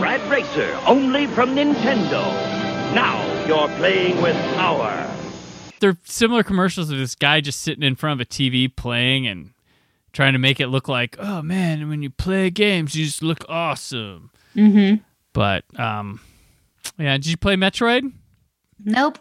[0.00, 2.22] Rad Racer only from Nintendo.
[2.94, 5.06] Now you're playing with power.
[5.80, 9.50] They're similar commercials of this guy just sitting in front of a TV playing and
[10.14, 13.44] trying to make it look like, oh man, when you play games, you just look
[13.50, 14.30] awesome.
[14.56, 15.02] mm-hmm.
[15.34, 16.20] But um,
[16.98, 18.12] yeah, did you play Metroid?
[18.84, 19.18] Nope.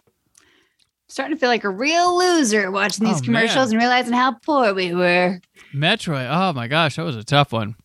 [1.08, 3.74] Starting to feel like a real loser watching these Oh, commercials man.
[3.74, 5.42] and realizing how poor we were.
[5.76, 6.30] Metroid.
[6.32, 7.76] Oh my gosh, that was a tough one.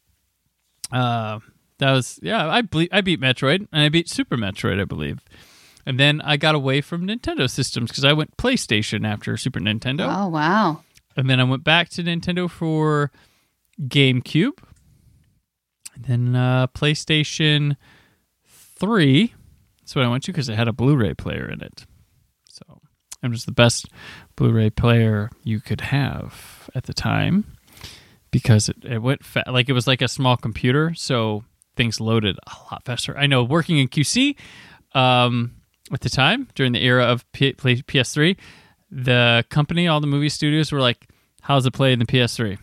[0.92, 1.40] Uh,
[1.78, 2.48] that was yeah.
[2.48, 5.24] I ble- I beat Metroid and I beat Super Metroid, I believe.
[5.84, 10.06] And then I got away from Nintendo systems because I went PlayStation after Super Nintendo,
[10.08, 10.82] Oh wow.
[11.16, 13.10] and then I went back to Nintendo for
[13.80, 14.58] GameCube,
[15.94, 17.76] and then uh, PlayStation
[18.44, 19.34] Three.
[19.86, 21.86] That's what I went to because it had a Blu-ray player in it.
[22.50, 22.80] So
[23.22, 23.86] it was the best
[24.34, 27.56] Blu-ray player you could have at the time
[28.32, 31.44] because it, it went fa- like it was like a small computer, so
[31.76, 33.16] things loaded a lot faster.
[33.16, 34.34] I know working in QC
[34.92, 35.54] um,
[35.92, 38.36] at the time during the era of P- play- PS3,
[38.90, 41.06] the company, all the movie studios were like,
[41.42, 42.58] "How's it play in the PS3?"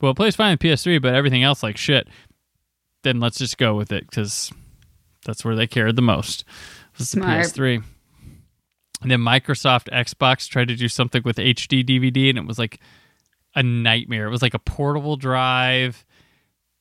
[0.00, 2.08] Well, it plays fine in PS3, but everything else like shit.
[3.04, 4.50] Then let's just go with it because
[5.26, 6.44] that's where they cared the most.
[6.96, 7.46] Was the Smart.
[7.46, 7.82] PS3.
[9.02, 12.80] And then Microsoft Xbox tried to do something with HD DVD, and it was like
[13.54, 14.26] a nightmare.
[14.26, 16.04] It was like a portable drive.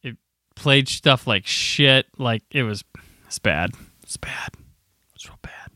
[0.02, 0.16] It
[0.56, 2.06] played stuff like shit.
[2.18, 2.84] Like it was,
[3.26, 3.72] it's bad.
[4.04, 4.50] It's bad.
[5.16, 5.72] It's real bad.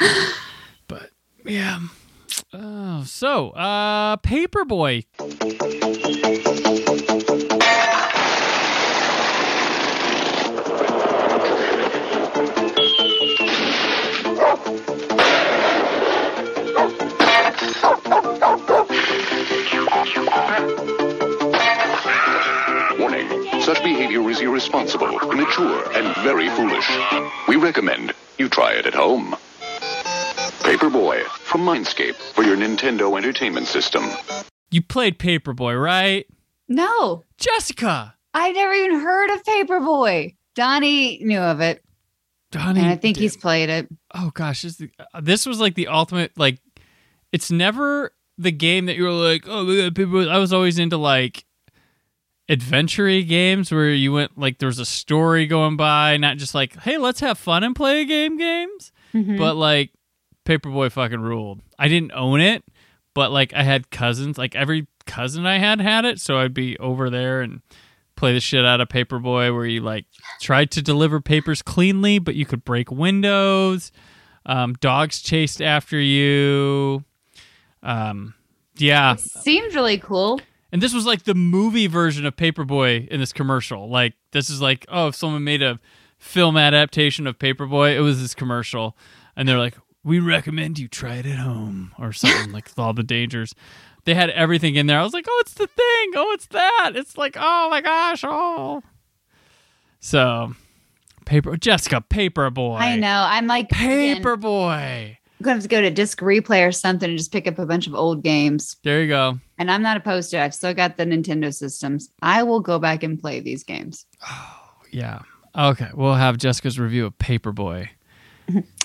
[0.88, 1.10] but
[1.46, 1.80] yeah.
[2.52, 5.04] Oh, so uh, Paperboy.
[23.68, 26.88] Such behavior is irresponsible, immature, and very foolish.
[27.48, 29.36] We recommend you try it at home.
[30.64, 34.04] Paperboy from Mindscape for your Nintendo Entertainment System.
[34.70, 36.26] You played Paperboy, right?
[36.66, 38.14] No, Jessica.
[38.32, 40.34] I never even heard of Paperboy.
[40.54, 41.84] Donnie knew of it,
[42.50, 42.80] Donnie.
[42.80, 43.88] and I think did- he's played it.
[44.14, 44.80] Oh gosh, this,
[45.12, 46.32] uh, this was like the ultimate.
[46.38, 46.58] Like,
[47.32, 50.30] it's never the game that you were like, oh, look at people.
[50.30, 51.44] I was always into like
[52.48, 56.76] adventure games where you went like there was a story going by, not just like,
[56.80, 58.92] hey, let's have fun and play a game games.
[59.14, 59.38] Mhm.
[59.38, 59.90] But like,
[60.44, 61.60] Paperboy fucking ruled.
[61.78, 62.64] I didn't own it,
[63.14, 64.38] but like I had cousins.
[64.38, 67.60] Like every cousin I had had it, so I'd be over there and
[68.16, 70.06] play the shit out of Paperboy, where you like
[70.40, 73.92] tried to deliver papers cleanly, but you could break windows.
[74.46, 77.04] Um, dogs chased after you.
[77.82, 78.34] Um,
[78.76, 80.40] yeah, Seemed really cool.
[80.72, 83.88] And this was like the movie version of Paperboy in this commercial.
[83.88, 85.80] Like this is like, oh, if someone made a
[86.18, 88.96] film adaptation of Paperboy, it was this commercial,
[89.36, 92.92] and they're like, we recommend you try it at home or something like with all
[92.92, 93.54] the dangers.
[94.04, 94.98] They had everything in there.
[94.98, 96.12] I was like, oh, it's the thing.
[96.16, 96.92] Oh, it's that.
[96.94, 98.82] It's like, oh my gosh, oh.
[100.00, 100.54] So,
[101.26, 102.78] paper Jessica Paperboy.
[102.78, 103.26] I know.
[103.28, 105.17] I'm like Paperboy.
[105.38, 107.66] I'm gonna have to go to disc replay or something and just pick up a
[107.66, 108.76] bunch of old games.
[108.82, 109.38] There you go.
[109.58, 110.42] And I'm not opposed to it.
[110.42, 112.10] I've still got the Nintendo systems.
[112.22, 114.04] I will go back and play these games.
[114.28, 115.20] Oh yeah.
[115.56, 117.88] Okay, we'll have Jessica's review of Paperboy.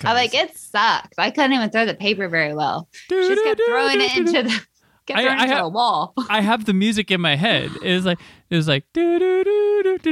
[0.03, 1.17] I like it sucks.
[1.17, 2.87] I couldn't even throw the paper very well.
[3.09, 4.61] She just kept throwing it into the
[5.07, 6.13] kept I- I into have- a wall.
[6.29, 7.71] I have the music in my head.
[7.81, 10.11] It was like it was like do do do do do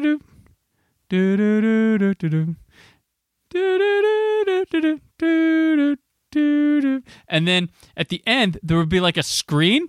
[1.09, 2.55] do do do do do do do do
[3.51, 5.97] do do do do do do
[6.35, 9.87] and then at the end there would be like a screen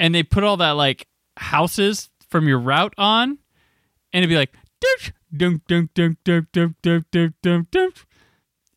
[0.00, 3.38] and they put all that like houses from your route on
[4.12, 4.54] and it'd be like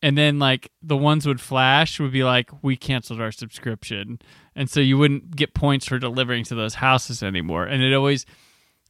[0.06, 4.20] and then like the ones would flash would be like we canceled our subscription.
[4.56, 7.66] And so you wouldn't get points for delivering to those houses anymore.
[7.66, 8.24] And it always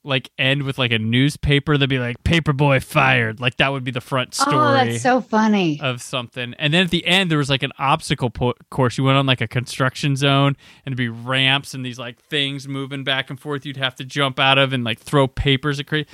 [0.06, 3.92] like end with like a newspaper that'd be like paperboy fired like that would be
[3.92, 5.80] the front story Oh, that's so funny.
[5.82, 9.04] of something and then at the end there was like an obstacle po- course you
[9.04, 13.04] went on like a construction zone and it'd be ramps and these like things moving
[13.04, 16.06] back and forth you'd have to jump out of and like throw papers at cra-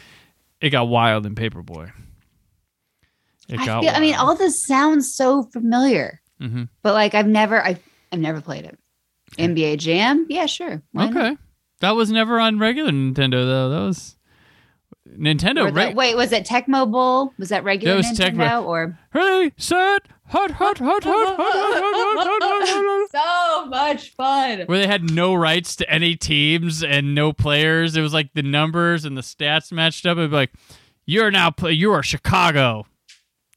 [0.61, 1.91] it got wild in paperboy
[3.49, 6.69] it I, got feel, I mean, all this sounds so familiar, Mhm.
[6.81, 7.79] but like I've never, I've,
[8.11, 8.77] I've never played it.
[9.37, 10.81] NBA Jam, yeah, sure.
[10.93, 11.37] Why not?
[11.81, 14.15] That was never on regular nintendo though that was
[15.17, 17.33] nintendo the- right wait, was it Tecmo Bowl?
[17.37, 18.63] Was that regular was Nintendo Tecmo.
[18.65, 23.61] or Hey, set, hot, hot, hot, hot, hot, hot, hot, hot, hot, hot, hot.
[23.63, 24.61] so much fun?
[24.67, 27.97] Where they had no rights to any teams and no players.
[27.97, 30.17] It was like the numbers and the stats matched up.
[30.17, 30.53] It'd be like,
[31.05, 32.85] you're now, play, you are Chicago.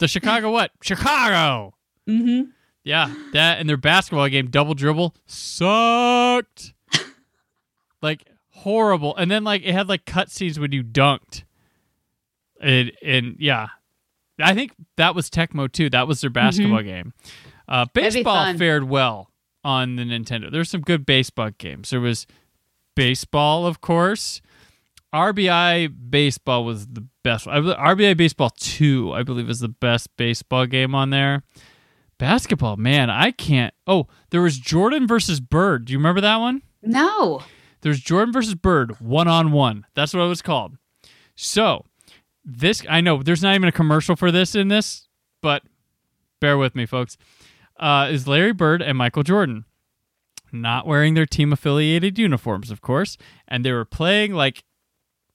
[0.01, 0.73] The Chicago what?
[0.83, 1.75] Chicago.
[2.09, 2.51] Mm-hmm.
[2.83, 6.75] Yeah, that and their basketball game, double dribble, sucked.
[8.05, 9.17] Like horrible.
[9.17, 11.43] And then like it had like cutscenes when you dunked.
[12.61, 13.69] And, and yeah,
[14.41, 15.91] I think that was Tecmo too.
[15.91, 17.13] That was their basketball game.
[17.67, 19.31] Uh, baseball fared well
[19.65, 20.53] on the Nintendo.
[20.53, 21.91] There's some good baseball games.
[21.91, 22.27] There was
[22.95, 24.41] baseball, of course.
[25.15, 27.47] RBI baseball was the best.
[27.47, 31.43] I- RBI baseball two, I believe, is the best baseball game on there.
[32.19, 33.75] Basketball, man, I can't.
[33.87, 35.87] Oh, there was Jordan versus Bird.
[35.87, 36.63] Do you remember that one?
[36.83, 37.43] No.
[37.85, 39.85] There's Jordan versus Bird, one on one.
[39.95, 40.79] That's what it was called.
[41.37, 41.85] So,
[42.43, 45.07] this, I know there's not even a commercial for this in this,
[45.43, 45.63] but
[46.41, 47.19] bear with me, folks.
[47.79, 49.67] Uh, is Larry Bird and Michael Jordan
[50.51, 54.65] not wearing their team affiliated uniforms, of course, and they were playing like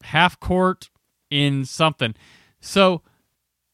[0.05, 0.89] half court
[1.29, 2.15] in something.
[2.59, 3.03] So,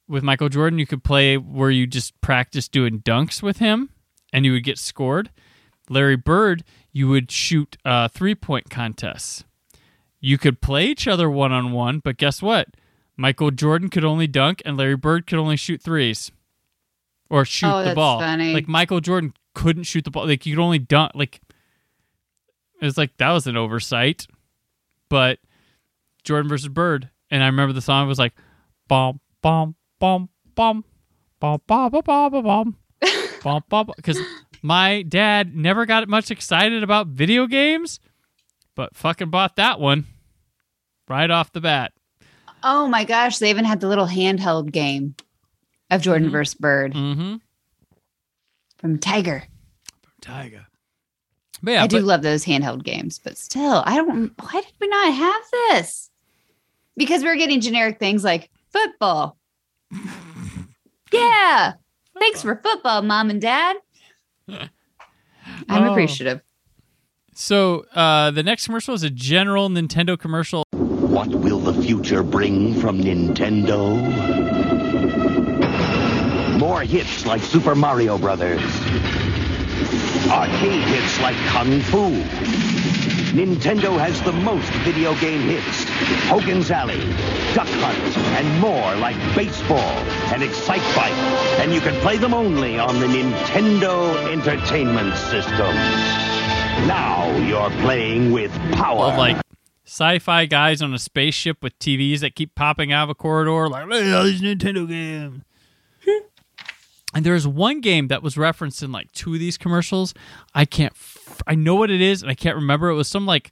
[0.06, 3.92] with Michael Jordan, you could play where you just practice doing dunks with him
[4.34, 5.32] and you would get scored.
[5.90, 6.66] Larry Bird,
[6.96, 9.44] you would shoot uh, three point contests.
[10.22, 12.70] You could play each other one on one, but guess what?
[13.18, 16.32] Michael Jordan could only dunk and Larry Bird could only shoot threes
[17.30, 18.20] or shoot Oh, the ball.
[18.22, 18.54] funny.
[18.54, 20.26] Like Michael Jordan couldn't shoot the ball.
[20.26, 21.12] Like you could only dunk.
[21.16, 21.42] Like
[22.82, 24.26] it was like that was an oversight.
[25.10, 25.40] But
[26.24, 28.34] Jordan versus Bird, and I remember the song was like,
[28.88, 30.84] "Bom bom bom bom
[31.40, 32.76] bom bom bom bom bom bom
[33.44, 34.18] bom bom," because
[34.66, 38.00] my dad never got much excited about video games,
[38.74, 40.06] but fucking bought that one
[41.08, 41.94] right off the bat.
[42.64, 45.14] Oh my gosh, they even had the little handheld game
[45.92, 47.36] of Jordan versus Bird Mm-hmm.
[48.80, 49.44] from Tiger.
[50.02, 50.66] From Tiger.
[51.62, 54.32] But yeah, I do love those handheld games, but still, I don't.
[54.42, 56.10] Why did we not have this?
[56.98, 59.38] Because we were getting generic things like football.
[61.14, 61.74] yeah.
[62.20, 63.78] Thanks for football, mom and dad.
[64.50, 64.70] I'm
[65.70, 65.92] Oh.
[65.92, 66.42] appreciative.
[67.34, 70.64] So uh, the next commercial is a general Nintendo commercial.
[70.72, 74.00] What will the future bring from Nintendo?
[76.60, 78.62] More hits like Super Mario Brothers.
[80.32, 82.10] Arcade hits like Kung Fu.
[83.36, 85.84] Nintendo has the most video game hits.
[86.30, 87.00] Hogan's Alley,
[87.54, 89.78] Duck Hunt, and more like baseball
[90.32, 91.12] and Excite Bike.
[91.60, 95.76] And you can play them only on the Nintendo Entertainment System.
[96.88, 99.18] Now you're playing with power.
[99.18, 99.38] like
[99.86, 103.86] sci-fi guys on a spaceship with TVs that keep popping out of a corridor, like
[103.88, 105.44] look at all these Nintendo games.
[107.16, 110.14] And there's one game that was referenced in like two of these commercials.
[110.54, 112.90] I can't, f- I know what it is, and I can't remember.
[112.90, 113.52] It was some like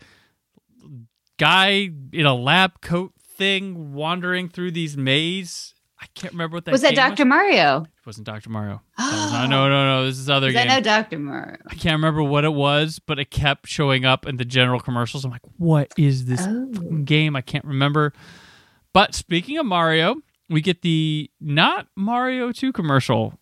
[1.37, 5.73] guy in a lab coat thing wandering through these maze.
[5.99, 7.23] I can't remember what that was that Dr.
[7.25, 7.83] Mario?
[7.83, 8.49] It wasn't Dr.
[8.49, 8.81] Mario.
[8.99, 10.05] Was not- no, no, no.
[10.05, 10.67] This is other Is game.
[10.67, 11.17] that no Dr.
[11.17, 11.55] Mario?
[11.65, 15.23] I can't remember what it was, but it kept showing up in the general commercials.
[15.23, 16.65] I'm like, what is this Oh.
[17.05, 17.37] game?
[17.37, 18.11] I can't remember.
[18.91, 20.17] But speaking of Mario,
[20.53, 23.33] we get the not Mario 2 commercial.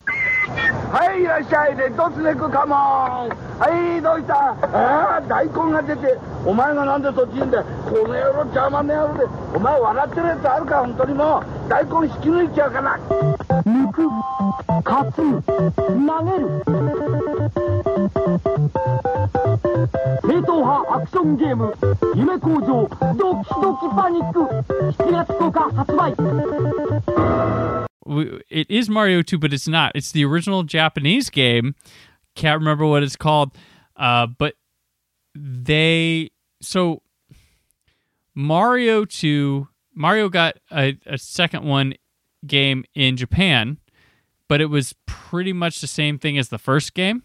[0.92, 9.24] はいいらっしゃいレッドスネークカモンはいどうしたああ大根が出てお前がなんでそっちにんだこの野郎邪魔な野郎で
[9.56, 13.00] お前笑ってるやつあるか本当にもう大根引き抜いちゃうから
[13.64, 14.10] 抜く
[14.84, 15.42] 担ぐ
[16.08, 16.48] 投げる
[19.71, 21.73] 正統派アクションゲーム
[22.17, 26.15] 夢工場ドキドキパニック7月10日発売
[28.05, 29.93] We- It is Mario 2, but it's not.
[29.97, 31.75] It's the original Japanese game.
[32.37, 33.51] Can't remember what it's called.
[33.97, 34.55] Uh, but
[35.35, 36.31] they.
[36.61, 37.03] So
[38.35, 39.67] Mario 2.
[39.95, 41.95] Mario got a, a second one
[42.47, 43.79] game in Japan,
[44.49, 47.23] but it was pretty much the same thing as the first game.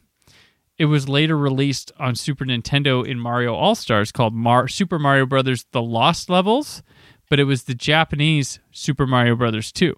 [0.78, 5.26] it was later released on Super Nintendo in Mario All Stars called Mar- Super Mario
[5.26, 6.82] Brothers: The Lost Levels,
[7.30, 9.94] but it was the Japanese Super Mario Brothers 2.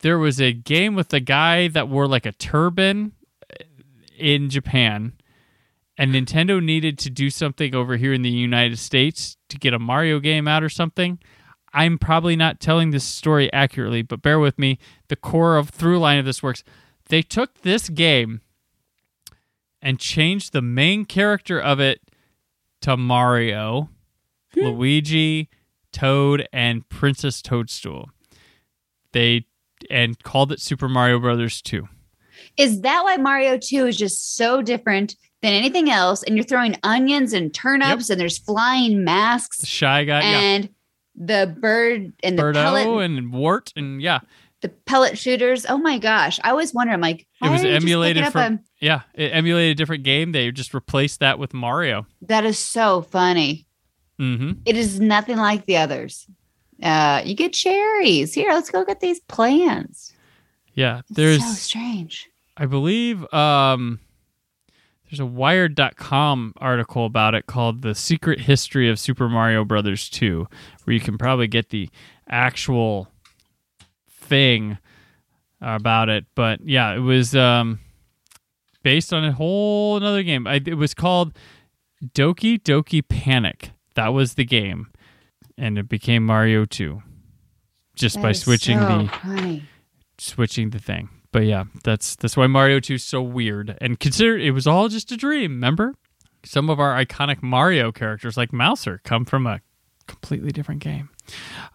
[0.00, 3.12] There was a game with a guy that wore like a turban
[3.48, 3.64] eh,
[4.18, 5.12] in Japan,
[5.96, 9.78] and Nintendo needed to do something over here in the United States to get a
[9.78, 11.18] Mario game out or something.
[11.72, 14.78] I'm probably not telling this story accurately, but bear with me.
[15.08, 16.64] The core of through line of this works.
[17.08, 18.40] They took this game
[19.86, 22.00] and changed the main character of it
[22.80, 23.88] to Mario,
[24.52, 24.60] hmm.
[24.60, 25.48] Luigi,
[25.92, 28.10] Toad, and Princess Toadstool.
[29.12, 29.46] They
[29.88, 31.86] and called it Super Mario Brothers 2.
[32.56, 36.24] Is that why Mario 2 is just so different than anything else?
[36.24, 40.38] And you're throwing onions and turnips and there's flying masks The shy guy, yeah.
[40.40, 40.68] and
[41.14, 44.18] the bird and the Birdo pellet and Wart and yeah.
[44.62, 45.66] The pellet shooters.
[45.68, 46.40] Oh my gosh.
[46.42, 50.02] I always wonder, I'm like, It was emulated from a- yeah, it emulated a different
[50.04, 50.32] game.
[50.32, 52.06] They just replaced that with Mario.
[52.22, 53.66] that is so funny.
[54.18, 56.26] hmm It is nothing like the others.
[56.82, 58.34] Uh, you get cherries.
[58.34, 60.12] Here, let's go get these plants.
[60.74, 62.28] Yeah, It's there's so strange.
[62.56, 64.00] I believe um
[65.08, 70.46] there's a wired.com article about it called The Secret History of Super Mario Brothers 2
[70.84, 71.88] where you can probably get the
[72.28, 73.08] actual
[74.26, 74.78] thing
[75.60, 77.80] about it, but yeah, it was um
[78.82, 80.46] based on a whole another game.
[80.46, 81.36] I, it was called
[82.14, 83.70] Doki Doki Panic.
[83.94, 84.88] That was the game.
[85.58, 87.02] And it became Mario 2
[87.94, 89.62] just That by switching so the funny.
[90.18, 91.08] switching the thing.
[91.32, 93.76] But yeah, that's that's why Mario 2 is so weird.
[93.80, 95.94] And consider it was all just a dream, remember?
[96.44, 99.60] Some of our iconic Mario characters like Mouser come from a
[100.06, 101.08] completely different game.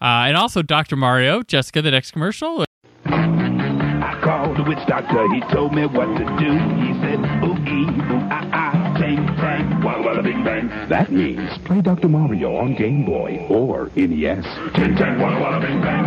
[0.00, 0.96] Uh, and also Dr.
[0.96, 2.64] Mario, Jessica, the next commercial.
[3.04, 6.52] I called the witch doctor, he told me what to do.
[6.82, 10.68] He said, ooh ee, ooh ah ah, tang tang, walla walla bing bang.
[10.88, 12.08] That means play Dr.
[12.08, 14.44] Mario on Game Boy or NES.
[14.74, 16.04] Ting tang, walla walla bing bang.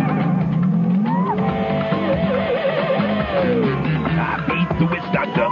[4.18, 5.48] I beat the witch doctor,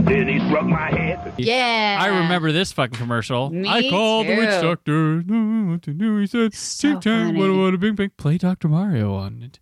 [0.00, 1.34] And then he struck my head.
[1.36, 1.98] Yeah.
[2.00, 3.50] I remember this fucking commercial.
[3.50, 4.62] Me I called the witch too.
[4.62, 5.22] doctor.
[5.26, 6.16] No, what to do?
[6.16, 7.38] He said, So "Ting tang, funny.
[7.38, 8.68] what what a bing bang." Play Dr.
[8.68, 9.58] Mario on it.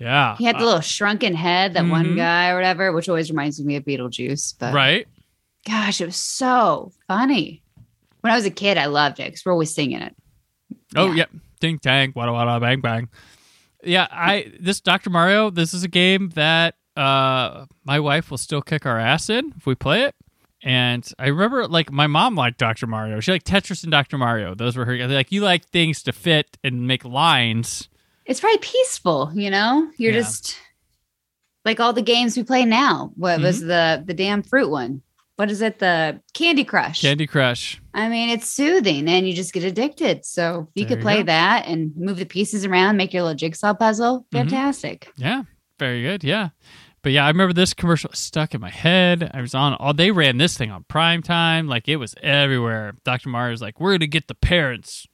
[0.00, 0.34] Yeah.
[0.36, 1.90] He had the little shrunken head, that Mhm.
[1.90, 4.54] one guy or whatever, which always reminds me of Beetlejuice.
[4.58, 5.06] But right.
[5.64, 7.62] gosh, it was so funny.
[8.22, 10.16] When I was a kid, I loved it because we're always singing it.
[10.96, 11.26] Oh yeah,
[11.60, 13.08] ding dang, wada wada bang bang.
[13.84, 15.10] Yeah, I this Dr.
[15.10, 15.50] Mario.
[15.50, 19.66] This is a game that uh my wife will still kick our ass in if
[19.66, 20.14] we play it.
[20.62, 22.86] And I remember like my mom liked Dr.
[22.88, 23.20] Mario.
[23.20, 24.18] She liked Tetris and Dr.
[24.18, 24.54] Mario.
[24.54, 27.88] Those were her like you like things to fit and make lines.
[28.26, 29.88] It's very peaceful, you know?
[29.96, 30.18] You're Yeah.
[30.20, 30.58] just
[31.64, 33.12] like all the games we play now.
[33.16, 33.68] What was Mm-hmm.
[33.68, 35.02] the the damn fruit one?
[35.36, 35.78] What is it?
[35.78, 37.00] The Candy Crush.
[37.02, 37.80] Candy Crush.
[37.94, 40.24] I mean, it's soothing and you just get addicted.
[40.24, 43.72] So you There could play that and move the pieces around, make your little jigsaw
[43.74, 44.38] puzzle, Mhm.
[44.38, 45.12] fantastic.
[45.16, 45.44] Yeah,
[45.78, 46.24] very good.
[46.24, 46.48] Yeah.
[47.02, 49.30] But yeah, I remember this commercial stuck in my head.
[49.32, 51.68] I was on all they ran this thing on prime time.
[51.68, 52.94] Like it was everywhere.
[53.04, 53.28] Dr.
[53.28, 55.06] Mario's like, we're gonna get the parents.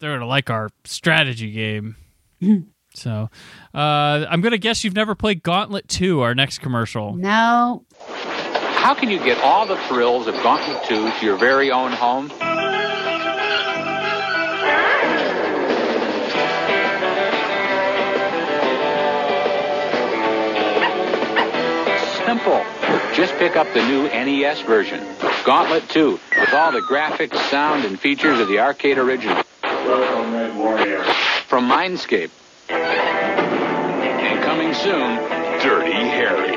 [0.00, 1.96] They're gonna like our strategy game.
[2.94, 3.30] so
[3.74, 7.14] uh, I'm gonna guess you've never played Gauntlet 2, our next commercial.
[7.14, 7.84] No.
[8.08, 12.30] How can you get all the thrills of Gauntlet 2 to your very own home?
[22.32, 22.64] Simple.
[23.12, 25.04] Just pick up the new NES version,
[25.44, 29.42] Gauntlet 2, with all the graphics, sound, and features of the arcade original.
[31.46, 32.30] From Mindscape.
[32.70, 35.16] And coming soon,
[35.60, 36.56] Dirty Harry.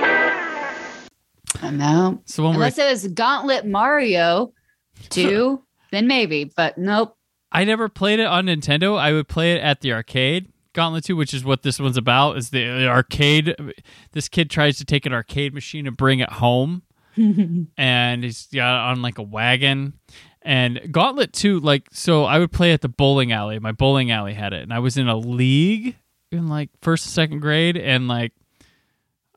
[1.61, 2.21] I know.
[2.23, 4.53] So when we're Unless it was Gauntlet Mario
[5.09, 5.61] 2,
[5.91, 7.17] then maybe, but nope.
[7.51, 8.97] I never played it on Nintendo.
[8.97, 10.53] I would play it at the arcade.
[10.75, 13.55] Gauntlet 2, which is what this one's about, is the, arcade.
[14.11, 16.83] This kid tries to take an arcade machine and bring it home.
[17.77, 19.93] and he's got on like a wagon.
[20.41, 23.57] And Gauntlet 2, like, so I would play at the bowling alley.
[23.57, 24.61] My bowling alley had it.
[24.61, 25.95] And I was in a league
[26.31, 27.77] in like first and second grade.
[27.77, 28.33] And like,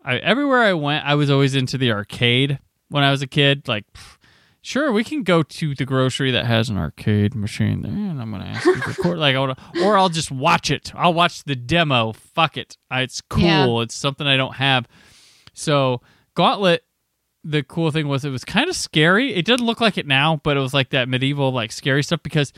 [0.05, 2.59] I, everywhere I went, I was always into the arcade
[2.89, 3.69] when I was a kid.
[3.69, 4.18] Like, pff,
[4.63, 8.31] sure, we can go to the grocery that has an arcade machine there, and I'm
[8.31, 9.19] gonna ask you to record.
[9.19, 10.93] Like, I wanna, or I'll just watch it.
[10.95, 12.13] I'll watch the demo.
[12.13, 13.43] Fuck it, it's cool.
[13.43, 13.83] Yeah.
[13.83, 14.87] It's something I don't have.
[15.55, 16.01] So
[16.35, 16.85] Gauntlet.
[17.45, 19.35] The cool thing was it was kind of scary.
[19.35, 22.21] It doesn't look like it now, but it was like that medieval, like scary stuff
[22.23, 22.53] because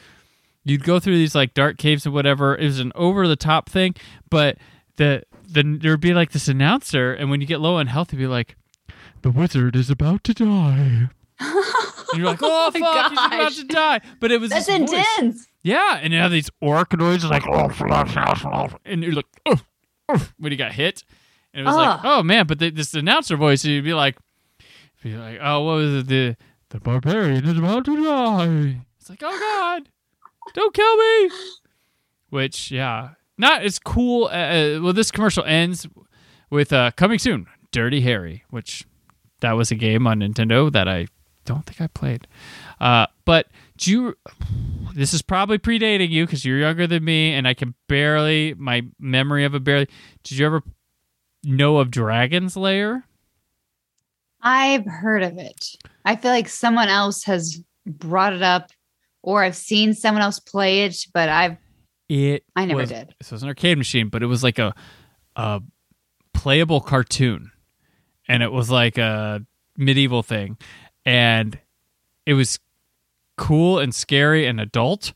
[0.65, 2.57] you'd go through these like dark caves and whatever.
[2.57, 3.95] It was an over the top thing,
[4.31, 4.57] but
[4.97, 8.17] the the there'd be like this announcer, and when you get low on health, he'd
[8.17, 8.57] be like,
[9.23, 11.11] "The wizard is about to die."
[12.13, 14.91] and you're like, "Oh, fuck, he's about to die!" But it was That's this voice.
[14.91, 15.47] intense.
[15.63, 19.27] Yeah, and you have these orc noises like, "Oh, fluff, fluff, fluff," and you're like,
[19.47, 19.57] "Oh,
[20.09, 21.05] oh," when you got hit,
[21.53, 24.17] and it was like, "Oh man!" But the, this announcer voice, you'd be like,
[25.03, 26.07] be like, "Oh, what was it?
[26.09, 26.37] The
[26.71, 29.89] the barbarian is about to die." It's like, "Oh God,
[30.55, 31.31] don't kill me!"
[32.31, 34.27] Which, yeah, not as cool.
[34.27, 35.87] Uh, uh, well, this commercial ends
[36.49, 38.85] with uh, coming soon, Dirty Harry, which
[39.41, 41.07] that was a game on Nintendo that I
[41.45, 42.27] don't think I played.
[42.81, 44.15] Uh, but do you?
[44.95, 48.83] This is probably predating you because you're younger than me, and I can barely my
[48.99, 49.89] memory of it barely.
[50.25, 50.63] Did you ever
[51.45, 53.05] know of Dragon's Lair?
[54.43, 55.77] I've heard of it.
[56.05, 58.71] I feel like someone else has brought it up,
[59.23, 61.57] or I've seen someone else play it, but I've
[62.09, 63.15] It I never was- did.
[63.23, 64.75] So it was an arcade machine, but it was like a
[65.37, 65.63] a
[66.35, 67.51] playable cartoon,
[68.29, 69.45] and it was like a
[69.77, 70.59] medieval thing,
[71.05, 71.59] and
[72.27, 72.59] it was
[73.37, 75.13] cool and scary and adult.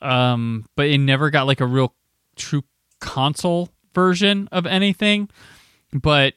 [0.00, 1.94] Um, but it never got like a real
[2.36, 2.64] true
[3.00, 5.28] console version of anything.
[5.92, 6.34] But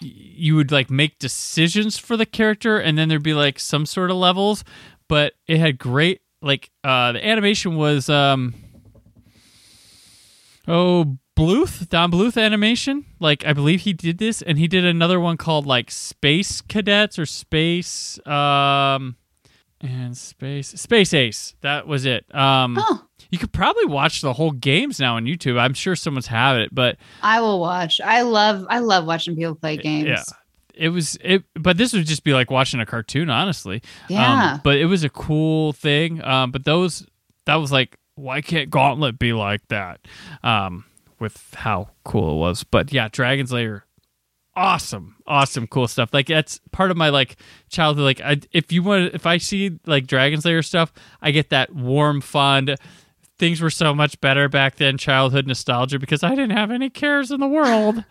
[0.00, 4.10] you would like make decisions for the character, and then there'd be like some sort
[4.10, 4.64] of levels.
[5.08, 8.54] But it had great like uh the animation was um
[10.68, 13.06] Oh, Bluth, Don Bluth animation.
[13.18, 17.18] Like I believe he did this, and he did another one called like Space Cadets
[17.18, 19.16] or Space um
[19.80, 21.54] and Space Space Ace.
[21.62, 22.32] That was it.
[22.34, 22.78] Um
[23.30, 25.58] you could probably watch the whole games now on YouTube.
[25.58, 28.00] I'm sure someone's have it, but I will watch.
[28.00, 30.08] I love I love watching people play games.
[30.08, 30.22] yeah.
[30.74, 33.82] It was it but this would just be like watching a cartoon, honestly.
[34.08, 34.52] Yeah.
[34.54, 36.22] Um, but it was a cool thing.
[36.22, 37.06] Um but those
[37.46, 40.00] that was like why can't Gauntlet be like that?
[40.42, 40.84] Um
[41.20, 42.64] with how cool it was.
[42.64, 43.84] But yeah, Dragon's Lair
[44.56, 46.12] awesome awesome cool stuff.
[46.12, 47.36] Like that's part of my like
[47.68, 48.04] childhood.
[48.04, 50.92] Like I, if you want if i see like dragon's lair stuff
[51.22, 52.76] i get that warm fond
[53.38, 57.30] things were so much better back then childhood nostalgia because i didn't have any cares
[57.30, 58.04] in the world.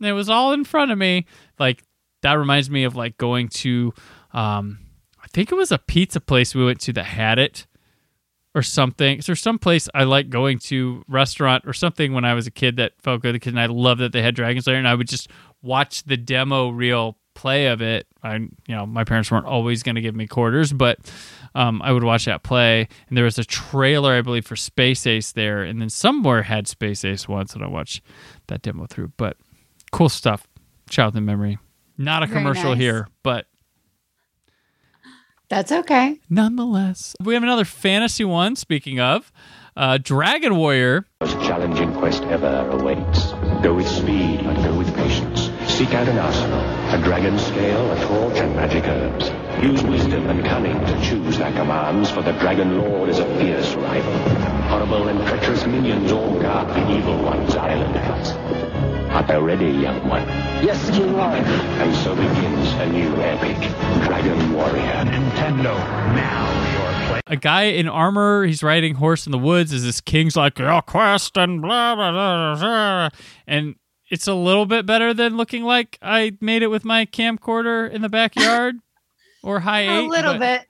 [0.00, 1.24] It was all in front of me.
[1.58, 1.82] Like
[2.22, 3.94] that reminds me of like going to
[4.32, 4.80] um
[5.22, 7.66] i think it was a pizza place we went to that had it
[8.54, 9.18] or something.
[9.18, 12.50] Is there some place I like going to restaurant or something when I was a
[12.50, 15.08] kid that felt good because I love that they had Dragon's Lair and I would
[15.08, 15.28] just
[15.62, 18.06] watch the demo reel play of it.
[18.22, 20.98] I you know my parents weren't always going to give me quarters, but
[21.54, 22.88] um, I would watch that play.
[23.08, 26.68] And there was a trailer I believe for Space Ace there, and then somewhere had
[26.68, 28.02] Space Ace once, and I watched
[28.46, 29.12] that demo through.
[29.16, 29.36] But
[29.92, 30.46] cool stuff,
[30.88, 31.58] childhood memory.
[31.98, 32.78] Not a Very commercial nice.
[32.78, 33.46] here, but
[35.48, 36.18] That's okay.
[36.30, 37.14] nonetheless.
[37.22, 39.30] We have another fantasy one, speaking of.
[39.76, 41.04] Uh, Dragon Warrior.
[41.20, 43.32] Most challenging quest ever awaits.
[43.62, 45.48] Go with speed, but go with patience.
[45.68, 46.60] Seek out an arsenal,
[46.94, 49.30] a dragon scale, a torch, and magic herbs.
[49.62, 53.74] Use wisdom and cunning to choose their commands, for the Dragon Lord is a fierce
[53.74, 54.12] rival.
[54.68, 58.32] Horrible and treacherous minions all guard the evil one's island house.
[59.14, 60.22] Are they ready, young one?
[60.62, 61.44] Yes, King Lorik.
[61.46, 63.56] And so begins a new epic,
[64.06, 65.04] Dragon Warrior.
[65.06, 65.74] Nintendo,
[66.14, 67.22] now you're playing.
[67.26, 68.44] a guy in armor.
[68.44, 69.72] He's riding horse in the woods.
[69.72, 73.08] As this king's like your quest and blah blah blah, blah
[73.46, 73.76] and
[74.14, 78.00] it's a little bit better than looking like I made it with my camcorder in
[78.00, 78.76] the backyard
[79.42, 80.04] or high eight.
[80.04, 80.68] A little but, bit.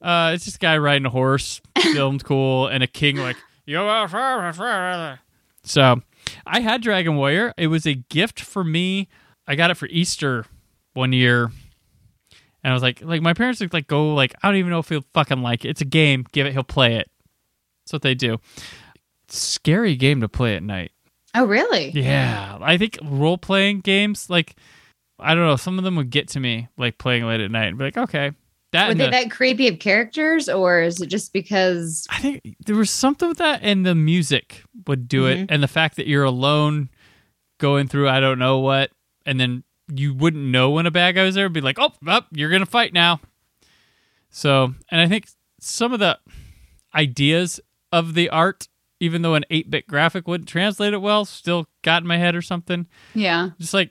[0.00, 1.60] Uh, it's this guy riding a horse,
[1.92, 3.76] filmed cool, and a king like you.
[3.78, 5.20] are-"
[5.64, 6.00] So
[6.46, 7.52] I had Dragon Warrior.
[7.58, 9.08] It was a gift for me.
[9.46, 10.46] I got it for Easter
[10.94, 11.52] one year.
[12.64, 14.78] And I was like, like my parents would like go like, I don't even know
[14.78, 15.68] if he'll fucking like it.
[15.68, 16.24] It's a game.
[16.32, 17.10] Give it, he'll play it.
[17.84, 18.38] That's what they do.
[19.28, 20.92] Scary game to play at night.
[21.34, 21.90] Oh, really?
[21.90, 24.54] Yeah, I think role playing games like
[25.18, 25.56] I don't know.
[25.56, 27.96] Some of them would get to me like playing late at night and be like,
[27.96, 28.32] okay,
[28.72, 32.06] that Were they the- that creepy of characters, or is it just because?
[32.10, 35.46] I think there was something with that, and the music would do it, mm-hmm.
[35.48, 36.88] and the fact that you're alone
[37.58, 38.90] going through I don't know what,
[39.26, 39.62] and then
[39.94, 41.48] you wouldn't know when a bad guy was there.
[41.48, 43.20] Be like, oh, up, you're gonna fight now.
[44.30, 45.28] So, and I think
[45.60, 46.18] some of the
[46.94, 47.60] ideas
[47.92, 48.68] of the art,
[49.02, 52.40] even though an 8-bit graphic wouldn't translate it well, still got in my head or
[52.40, 52.86] something.
[53.14, 53.50] Yeah.
[53.58, 53.90] Just like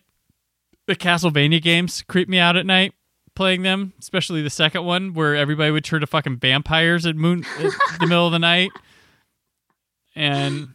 [0.88, 2.93] the Castlevania games creep me out at night
[3.36, 7.45] playing them, especially the second one where everybody would turn to fucking vampires at moon
[7.59, 8.72] at the middle of the night.
[10.16, 10.70] And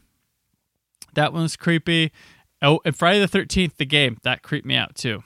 [1.15, 2.13] that one was creepy.
[2.61, 5.23] Oh, and Friday the 13th, the game, that creeped me out too.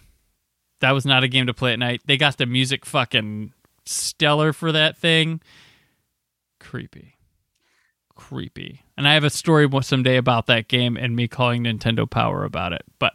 [0.81, 2.03] That was not a game to play at night.
[2.05, 3.55] They got the music fucking
[3.85, 5.41] stellar for that thing.
[6.61, 7.17] Creepy.
[8.21, 8.83] creepy.
[9.01, 12.75] And I have a story someday about that game and me calling Nintendo Power about
[12.75, 13.15] it, but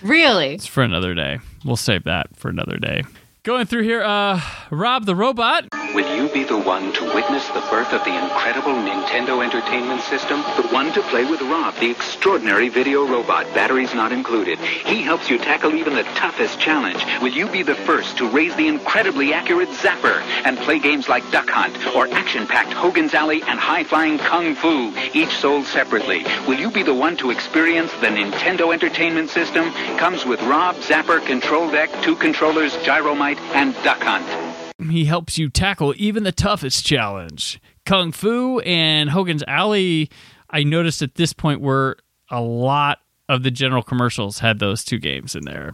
[0.00, 0.54] Really?
[0.54, 1.40] it's for another day.
[1.64, 3.02] We'll save that for another day.
[3.44, 4.40] Going through here, uh,
[4.70, 5.66] Rob the robot.
[5.94, 10.40] Will you be the one to witness the birth of the incredible Nintendo Entertainment System?
[10.56, 14.58] The one to play with Rob, the extraordinary video robot, batteries not included.
[14.58, 17.04] He helps you tackle even the toughest challenge.
[17.20, 21.30] Will you be the first to raise the incredibly accurate Zapper and play games like
[21.30, 26.24] Duck Hunt or action-packed Hogan's Alley and high-flying Kung Fu, each sold separately?
[26.48, 29.70] Will you be the one to experience the Nintendo Entertainment System?
[29.98, 34.90] Comes with Rob, Zapper, Control Deck, two controllers, Gyromite, and Duck Hunt.
[34.90, 37.60] He helps you tackle even the toughest challenge.
[37.86, 40.10] Kung Fu and Hogan's Alley,
[40.50, 41.96] I noticed at this point were
[42.30, 45.72] a lot of the general commercials had those two games in there.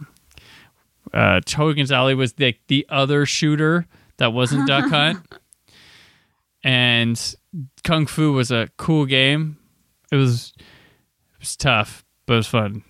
[1.13, 3.87] Uh, Hogan's Alley was the, the other shooter
[4.17, 5.19] that wasn't Duck Hunt.
[6.63, 7.35] And
[7.83, 9.57] Kung Fu was a cool game.
[10.11, 12.83] It was it was tough, but it was fun.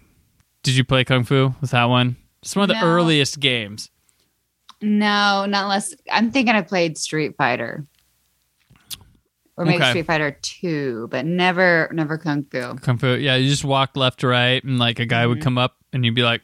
[0.64, 2.18] Did you play Kung Fu with that one?
[2.42, 2.88] It's one of the No.
[2.88, 3.90] earliest games.
[4.82, 7.86] No, not unless I'm thinking I played Street Fighter.
[9.58, 9.90] Or maybe Okay.
[9.92, 12.76] Street Fighter 2, but never never Kung Fu.
[12.76, 13.16] Kung Fu.
[13.16, 16.04] Yeah, you just walk left to right, and like a guy would come up, and
[16.06, 16.42] you'd be like,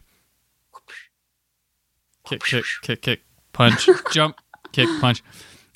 [2.27, 3.21] kick, kick, kick, kick,
[3.53, 4.37] punch, jump,
[4.71, 5.23] kick, punch,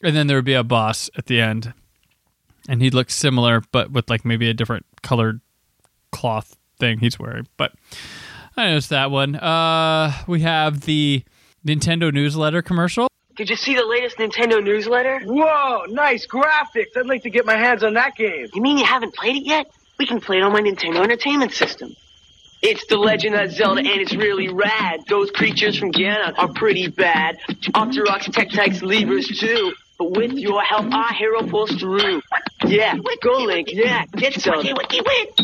[0.04, 1.74] and then there would be a boss at the end,
[2.68, 5.42] and he'd look similar, but with like maybe a different colored
[6.12, 7.48] cloth thing he's wearing.
[7.58, 7.74] But
[8.58, 9.36] I noticed that one.
[9.36, 11.24] Uh, we have the
[11.66, 13.08] Nintendo newsletter commercial.
[13.36, 15.22] Did you see the latest Nintendo newsletter?
[15.24, 16.98] Whoa, nice graphics.
[16.98, 18.48] I'd like to get my hands on that game.
[18.54, 19.72] You mean you haven't played it yet?
[19.98, 21.96] We can play it on my Nintendo Entertainment System.
[22.62, 25.02] It's The Legend of Zelda, and it's really rad.
[25.10, 27.40] Those creatures from Ganon are pretty bad.
[27.50, 29.74] Octoroks, Tektites, Leevers, too.
[30.02, 32.24] But with your help, our hero pulls through.
[32.66, 34.74] Yeah, go Link, yeah, get Zelda.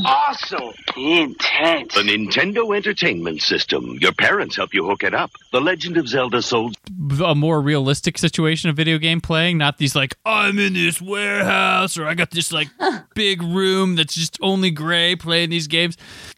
[0.04, 0.74] Awesome.
[0.96, 1.94] Intense.
[1.94, 4.00] The Nintendo Entertainment System.
[4.02, 5.30] Your parents help you hook it up.
[5.52, 6.76] The Legend of Zelda sold
[7.24, 11.96] a more realistic situation of video game playing, not these like I'm in this warehouse
[11.96, 12.70] or I got this like
[13.14, 15.98] big room that's just only gray playing these games,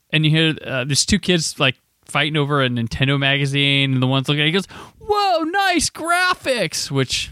[0.09, 4.07] and you hear uh, there's two kids like fighting over a Nintendo magazine, and the
[4.07, 4.67] one's looking at it, he goes,
[4.99, 7.31] "Whoa, nice graphics," which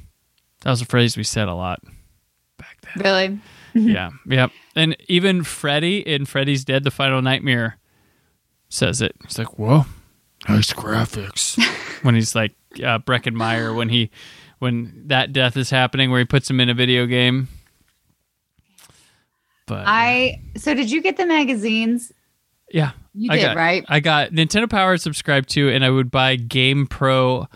[0.68, 1.82] that was a phrase we said a lot.
[2.57, 3.03] Back then.
[3.05, 3.39] Really?
[3.93, 7.78] yeah, yeah, and even Freddy in Freddy's Dead: The Final Nightmare
[8.68, 9.15] says it.
[9.24, 9.86] He's like, "Whoa,
[10.49, 11.57] nice graphics."
[12.03, 12.53] when he's like
[12.84, 14.11] uh, Breckin Meyer, when he
[14.59, 17.47] when that death is happening, where he puts him in a video game.
[19.68, 22.11] But I so did you get the magazines?
[22.70, 23.86] yeah, You I did, got- right?
[23.88, 27.47] I got Nintendo Power subscribed to, and I would buy Game Pro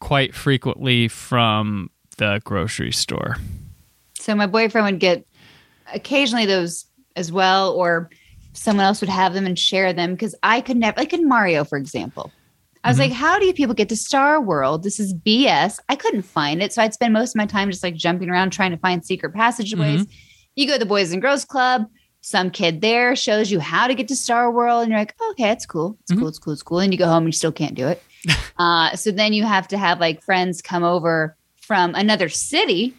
[0.00, 3.36] quite frequently from the grocery store.
[4.18, 5.26] So my boyfriend would get
[5.92, 6.86] occasionally those
[7.16, 8.08] as well, or
[8.52, 11.64] someone else would have them and share them because I could never, like in Mario,
[11.64, 12.32] for example.
[12.84, 13.00] I was Mhm.
[13.00, 14.82] like, how do you people get to Star World?
[14.82, 15.78] This is BS.
[15.88, 16.72] I couldn't find it.
[16.72, 19.32] So I'd spend most of my time just like jumping around trying to find secret
[19.34, 20.06] passageways.
[20.56, 21.86] You go to the Boys and Girls Club,
[22.22, 25.50] some kid there shows you how to get to Star World, and you're like, okay,
[25.50, 25.96] it's cool.
[26.02, 26.28] It's cool.
[26.28, 26.52] It's cool.
[26.52, 26.78] It's cool.
[26.80, 28.02] And you go home and you still can't do it.
[28.58, 32.94] uh, so then you have to have like friends come over from another city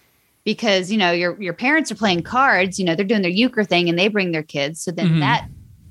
[0.45, 2.79] because you know your your parents are playing cards.
[2.79, 4.81] You know they're doing their euchre thing and they bring their kids.
[4.83, 5.19] So then Mhm.
[5.19, 5.47] that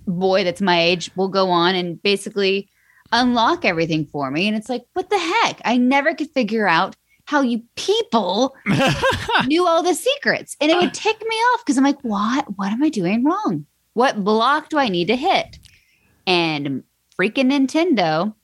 [0.07, 2.68] boy that's my age will go on and basically
[3.12, 4.49] unlock everything for me.
[4.49, 5.61] And it's like, what the heck?
[5.64, 6.97] I never could figure out
[7.27, 8.55] how you people
[9.47, 10.57] knew all the secrets.
[10.61, 12.47] And it would tick me off because I'm like, what?
[12.57, 13.66] What am I doing wrong?
[13.95, 15.59] What block do I need to hit?
[16.27, 16.83] And
[17.20, 18.35] freaking Nintendo,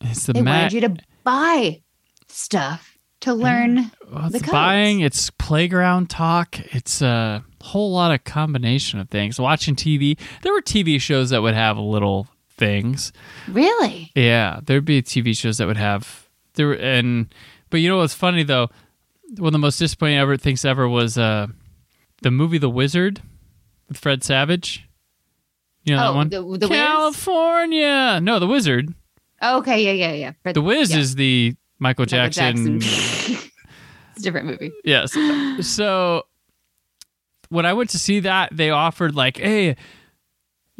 [0.00, 1.82] It's the they ma- wanted you to buy
[2.28, 4.52] stuff to learn Well, the codes.
[4.52, 9.40] buying, it's playground talk, it's a whole lot of combination of things.
[9.40, 13.12] Watching TV, there were TV shows that would have little things.
[13.48, 14.12] Really?
[14.14, 17.32] Yeah, there'd be TV shows that would have there, and
[17.70, 18.68] but you know what's funny though?
[19.36, 21.48] One of the most disappointing ever things ever was uh,
[22.22, 23.20] the movie The Wizard
[23.88, 24.88] with Fred Savage.
[25.84, 26.78] You know that one the- the Wiz?
[26.78, 28.20] California.
[28.22, 28.94] No, The Wizard.
[29.42, 30.32] Okay, yeah, yeah, yeah.
[30.42, 30.98] For- The Wiz yeah.
[30.98, 32.76] is the Michael, Michael Jackson.
[32.82, 33.50] it's
[34.18, 34.72] a different movie.
[34.84, 35.16] Yes.
[35.66, 36.24] So
[37.48, 39.76] when I went to see that, they offered like, hey,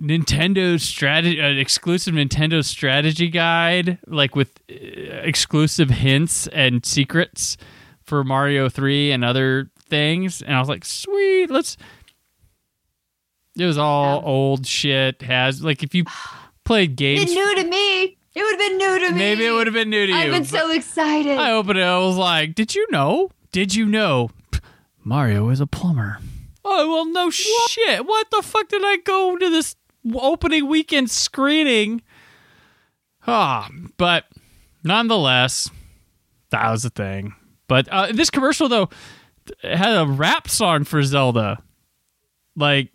[0.01, 7.57] Nintendo strategy, an exclusive Nintendo strategy guide, like with uh, exclusive hints and secrets
[8.05, 10.41] for Mario Three and other things.
[10.41, 11.77] And I was like, sweet, let's.
[13.57, 15.23] It was all old shit.
[15.23, 16.05] Has like if you
[16.65, 18.18] played games, It's new to me.
[18.39, 19.19] It would have been new to me.
[19.19, 20.17] maybe it would have been new to you.
[20.17, 21.37] I've been so excited.
[21.39, 21.83] I opened it.
[21.83, 23.31] I was like, "Did you know?
[23.51, 24.31] Did you know?
[25.03, 26.21] Mario is a plumber."
[26.65, 28.07] Oh well, no shit.
[28.07, 29.75] What the fuck did I go to this
[30.15, 32.01] opening weekend screening?
[33.27, 34.27] Ah, but
[34.85, 35.69] nonetheless,
[36.51, 37.35] that was a thing.
[37.67, 38.89] But uh, this commercial though
[39.65, 41.61] had a rap song for Zelda.
[42.55, 42.93] Like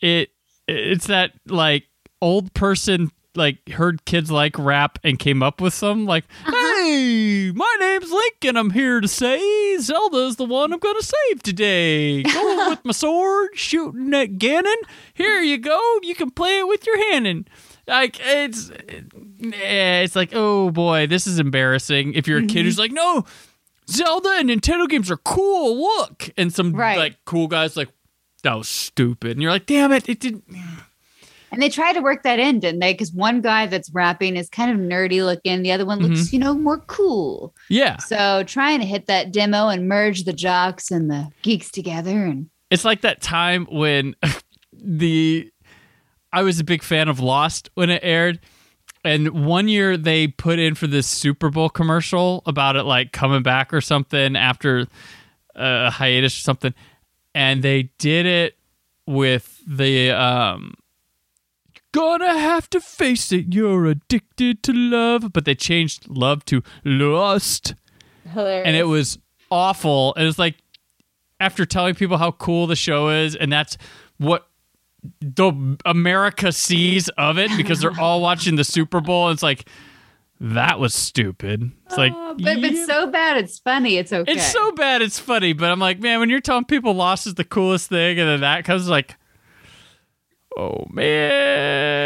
[0.00, 0.30] it,
[0.66, 1.84] it's that like
[2.22, 7.76] old person like heard kids like rap and came up with some like hey my
[7.78, 12.22] name's link and i'm here to say zelda's the one i'm gonna save today.
[12.22, 14.74] Going with my sword shooting at ganon.
[15.14, 15.78] Here you go.
[16.02, 17.26] You can play it with your hand.
[17.26, 17.50] And
[17.86, 22.14] like it's eh, it's like oh boy this is embarrassing.
[22.14, 23.24] If you're a kid who's like no
[23.88, 25.80] zelda and nintendo games are cool.
[25.80, 26.30] Look.
[26.36, 26.98] And some Right.
[26.98, 27.88] like cool guys like
[28.42, 29.32] that was stupid.
[29.32, 30.44] And you're like damn it it didn't
[31.52, 32.92] And they tried to work that in, didn't they?
[32.92, 36.32] Because one guy that's rapping is kind of nerdy looking, the other one looks, Mhm.
[36.32, 37.54] you know, more cool.
[37.68, 42.24] yeah So trying to hit that demo and merge the jocks and the geeks together
[42.24, 44.14] and It's like that time when
[44.72, 45.50] the
[46.32, 48.38] I was a big fan of Lost when it aired.
[49.04, 53.42] And one year they put in for this Super Bowl commercial about it like coming
[53.42, 54.86] back or something after
[55.56, 56.74] a hiatus or something.
[57.34, 58.56] And they did it
[59.06, 60.74] with the um
[61.92, 65.32] Gonna have to face it, you're addicted to love.
[65.32, 67.74] But they changed love to lust
[68.32, 68.66] hilarious.
[68.66, 69.18] and it was
[69.50, 70.14] awful.
[70.14, 70.56] And it's like
[71.40, 73.76] after telling people how cool the show is, and that's
[74.18, 74.46] what
[75.20, 79.28] the America sees of it because they're all watching the Super Bowl.
[79.28, 79.66] And it's like
[80.42, 81.70] that was stupid.
[81.86, 83.96] It's like Oh, but it's so bad, it's funny.
[83.96, 84.30] It's okay.
[84.32, 85.54] it's so bad, it's funny.
[85.54, 88.40] But I'm like, man, when you're telling people Lost is the coolest thing, and then
[88.42, 89.16] that comes like.
[90.58, 90.86] Oh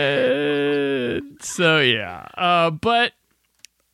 [0.05, 1.37] man.
[1.41, 2.27] So yeah.
[2.37, 3.13] Uh but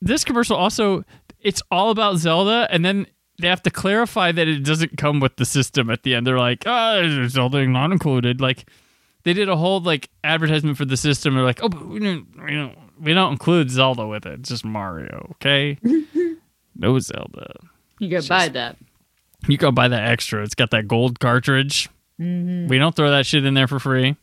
[0.01, 1.03] this commercial also
[1.39, 3.07] it's all about Zelda and then
[3.39, 6.27] they have to clarify that it doesn't come with the system at the end.
[6.27, 8.39] They're like, oh, Zelda not included.
[8.39, 8.65] Like
[9.23, 11.33] they did a whole like advertisement for the system.
[11.33, 14.41] They're like, oh, but we don't, we don't, we don't include Zelda with it.
[14.41, 15.79] It's just Mario, okay?
[16.75, 17.55] no Zelda.
[17.99, 18.77] you go buy that.
[19.47, 20.43] You go buy that extra.
[20.43, 21.89] It's got that gold cartridge.
[22.19, 22.67] Mhm.
[22.67, 24.15] We don't throw that shit in there for free.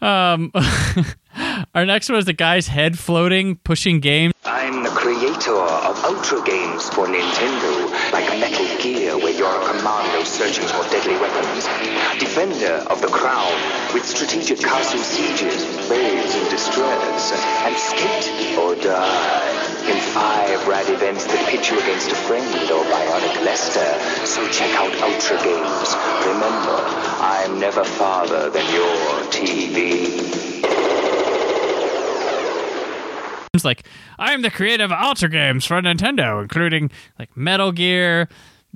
[0.00, 0.52] Um,
[1.74, 4.34] our next one is the guy's head floating, pushing games.
[5.10, 5.58] Creator
[5.90, 11.18] of Ultra games for Nintendo, like Metal Gear, where you're a commando searching for deadly
[11.18, 11.66] weapons.
[12.20, 13.50] Defender of the Crown,
[13.92, 17.32] with strategic castle sieges, babes in distress,
[17.66, 19.90] and skate or die.
[19.90, 23.90] In five rad events that pit you against a friend or bionic Lester.
[24.24, 25.90] So check out Ultra games.
[26.24, 26.78] Remember,
[27.18, 30.40] I'm never farther than your TV.
[33.52, 33.84] It's like
[34.16, 36.88] I am the creative Ultra games for Nintendo, including
[37.18, 38.28] like Metal Gear,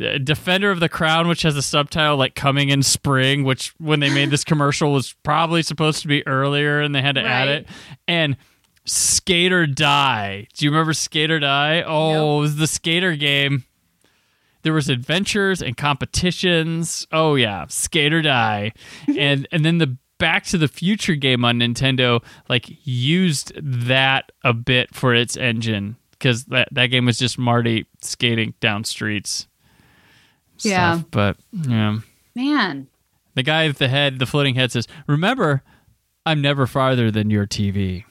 [0.03, 4.01] uh, Defender of the Crown, which has a subtitle like "Coming in Spring," which when
[4.01, 7.47] they made this commercial was probably supposed to be earlier, and they had to add
[7.47, 7.69] it.
[8.09, 8.37] And
[8.85, 10.49] Skate or Die.
[10.53, 11.85] Do you remember Skate or Die?
[11.87, 13.65] Oh, it was the skater game.
[14.63, 17.07] There was adventures and competitions.
[17.13, 18.73] Oh yeah, Skate or Die,
[19.17, 24.55] and and then the Back to the Future game on Nintendo like used that a
[24.55, 29.49] bit for its engine because that that game was just Marty skating down streets.
[30.61, 30.95] Yeah.
[31.01, 31.11] stuff.
[31.11, 31.99] but yeah,
[32.35, 32.87] Man,
[33.35, 35.63] the guy with the head, the floating head says, "Remember,
[36.25, 38.05] I'm never farther than your TV."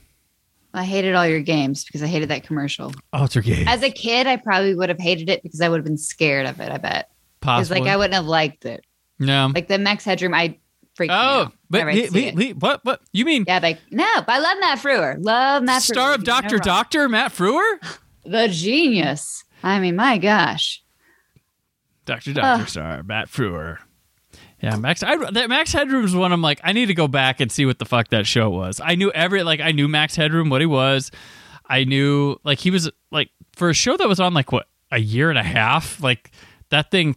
[0.72, 2.94] I hated all your games because I hated that commercial.
[3.12, 3.68] Oh, Ultra game.
[3.68, 6.46] As a kid, I probably would have hated it because I would have been scared
[6.46, 6.72] of it.
[6.72, 7.10] I bet.
[7.42, 7.80] Possibly.
[7.80, 8.86] Because like I wouldn't have liked it.
[9.18, 9.52] No.
[9.56, 10.60] Like the Max Headroom, I
[11.00, 12.36] Oh, but whenever I'd le- see le- it.
[12.54, 12.86] le- what?
[12.86, 13.46] What you mean?
[13.48, 15.16] Yeah, like no, but I love Matt Frewer.
[15.20, 16.16] Love Matt Star Frewer.
[16.16, 16.58] of He's no Doctor.
[16.60, 19.44] Doctor Matt Frewer, the genius.
[19.64, 20.84] I mean, my gosh.
[22.06, 22.66] Doctor Doctor.
[22.68, 23.78] Star Matt Frewer.
[24.62, 25.04] Yeah, Max.
[25.04, 26.32] I, that Max Headroom is one.
[26.32, 28.80] I'm like, I need to go back and see what the fuck that show was.
[28.84, 31.12] I knew every like, I knew Max Headroom what he was.
[31.68, 35.00] I knew like he was like for a show that was on like what a
[35.00, 36.02] year and a half.
[36.02, 36.32] Like
[36.70, 37.16] that thing,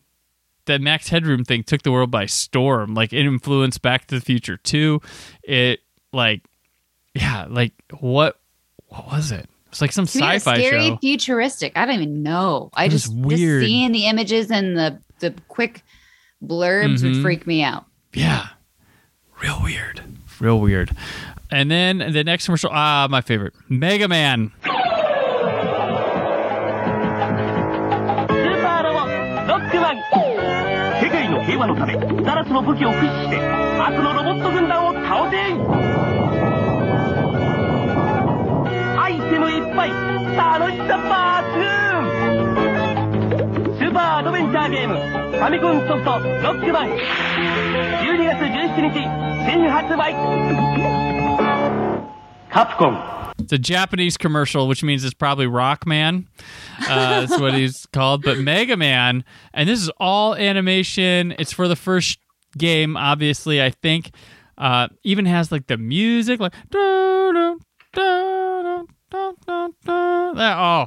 [0.67, 2.95] that Max Headroom thing took the world by storm.
[2.95, 5.01] Like it influenced Back to the Future too.
[5.43, 5.81] It
[6.13, 6.43] like,
[7.15, 8.39] yeah, like what?
[8.89, 9.49] What was it?
[9.69, 10.97] It's like some it's sci-fi scary, show.
[10.99, 11.73] futuristic.
[11.77, 12.71] I don't even know.
[12.75, 13.63] I just, weird.
[13.63, 15.83] just seeing the images and the the quick
[16.43, 17.23] blurbs would Mhm.
[17.23, 17.85] freak me out.
[18.15, 18.49] Yeah.
[19.43, 20.01] Real weird.
[20.41, 20.91] Real weird.
[21.51, 24.53] And then the next commercial, ah, my favorite, Mega Man.
[31.67, 33.41] 界のため7つの武器を駆使して
[33.81, 35.37] 悪のロボット軍団を倒せ。
[38.99, 39.91] アイテムいっぱい
[40.37, 41.67] 楽しさ抜群。
[43.77, 46.87] スーパーアドベンチャーゲームファミコンソフトロックマン。
[46.89, 49.01] 12月17日
[49.51, 50.15] 新発売。
[52.51, 53.26] カプコン。
[53.47, 56.27] It's a Japanese commercial, which means it's probably Rockman.
[56.81, 58.25] Uh, that's what he's called.
[58.25, 59.25] But Mega Man,
[59.55, 61.33] and this is all animation.
[61.39, 62.19] It's for the first
[62.59, 63.63] game, obviously.
[63.63, 64.11] I think
[64.59, 67.55] uh, even has like the music, like da, da,
[67.93, 68.85] da.
[70.39, 70.87] Oh,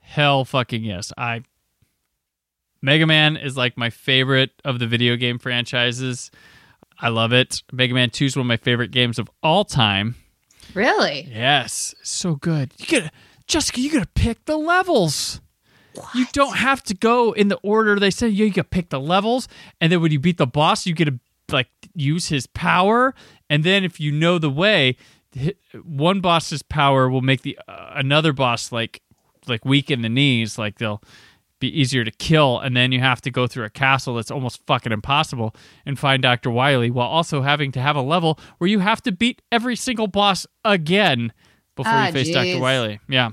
[0.00, 1.10] hell, fucking yes!
[1.16, 1.40] I
[2.82, 6.30] Mega Man is like my favorite of the video game franchises.
[7.00, 7.62] I love it.
[7.72, 10.16] Mega Man 2 is one of my favorite games of all time.
[10.74, 11.28] Really?
[11.30, 12.72] Yes, so good.
[12.78, 13.10] You gotta,
[13.46, 15.40] Jessica, you gotta pick the levels.
[16.14, 18.10] You don't have to go in the order they.
[18.20, 19.48] You, you gotta pick the levels,
[19.80, 21.18] and then when you beat the boss, you get to
[21.50, 23.14] like use his power,
[23.50, 24.96] and then if you know the way,
[25.82, 29.02] one boss's power will make the uh, another boss like
[29.46, 31.02] like weak in the knees, like they'll
[31.60, 34.64] be easier to kill, and then you have to go through a castle that's almost
[34.66, 35.54] fucking impossible
[35.84, 36.50] and find Dr.
[36.50, 40.06] Wily while also having to have a level where you have to beat every single
[40.06, 41.32] boss again
[41.74, 42.44] before Ah, you face Dr.
[42.46, 42.60] jeez.
[42.60, 43.00] Wily.
[43.08, 43.30] Yeah.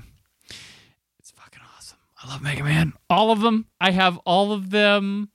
[1.18, 1.98] It's fucking awesome.
[2.22, 2.92] I love Mega Man.
[3.10, 3.66] All of them.
[3.80, 5.30] I have all of them.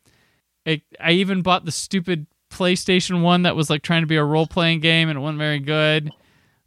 [0.65, 4.23] I, I even bought the stupid PlayStation 1 that was like trying to be a
[4.23, 6.11] role playing game and it wasn't very good.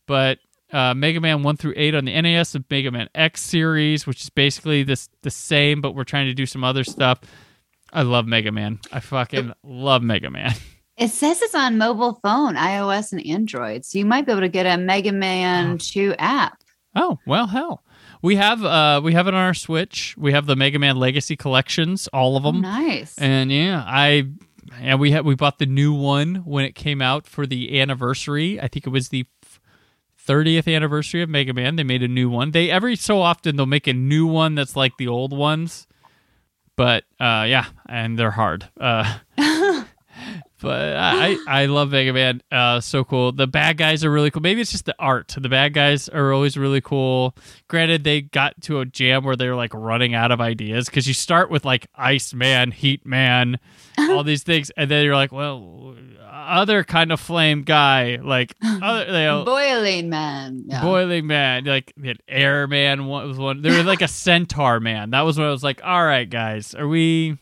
[0.06, 0.38] But
[0.74, 4.22] uh, Mega Man 1 through 8 on the NES, the Mega Man X series, which
[4.22, 7.20] is basically this the same, but we're trying to do some other stuff.
[7.92, 8.80] I love Mega Man.
[8.92, 10.52] I fucking love Mega Man.
[10.96, 13.84] It says it's on mobile phone, iOS and Android.
[13.84, 16.62] So you might be able to get a Mega Man 2 app.
[16.94, 17.82] Oh well, hell,
[18.22, 20.14] we have uh we have it on our Switch.
[20.16, 22.60] We have the Mega Man Legacy collections, all of them.
[22.60, 23.18] Nice.
[23.18, 24.28] And yeah, I
[24.80, 28.60] and we had we bought the new one when it came out for the anniversary.
[28.60, 29.26] I think it was the
[30.26, 31.76] 30th anniversary of Mega Man.
[31.76, 32.50] They made a new one.
[32.52, 35.86] They every so often they'll make a new one that's like the old ones.
[36.76, 38.68] But uh yeah, and they're hard.
[38.80, 39.18] Uh
[40.64, 42.42] But I, I love Mega Man.
[42.50, 43.32] Uh, so cool.
[43.32, 44.42] The bad guys are really cool.
[44.42, 45.34] Maybe it's just the art.
[45.38, 47.36] The bad guys are always really cool.
[47.68, 51.14] Granted, they got to a jam where they're like running out of ideas because you
[51.14, 53.58] start with like Ice Man, Heat Man,
[53.98, 55.94] all these things, and then you're like, well,
[56.30, 60.64] other kind of flame guy, like other, you know, Boiling Man.
[60.66, 60.82] Yeah.
[60.82, 61.92] Boiling Man, like
[62.28, 63.62] Air Man was one.
[63.62, 65.10] There was like a Centaur Man.
[65.10, 67.38] That was when I was like, all right, guys, are we?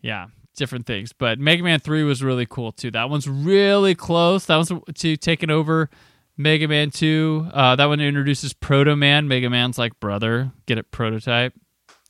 [0.00, 1.12] Yeah, different things.
[1.12, 2.90] But Mega Man Three was really cool too.
[2.90, 4.46] That one's really close.
[4.46, 5.90] That was to taking over
[6.36, 7.48] Mega Man Two.
[7.52, 10.52] Uh, that one introduces Proto Man, Mega Man's like brother.
[10.66, 10.90] Get it?
[10.90, 11.54] Prototype.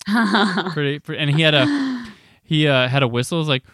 [0.73, 2.07] pretty, pretty, and he had a
[2.43, 3.39] he uh, had a whistle.
[3.39, 3.65] It was like.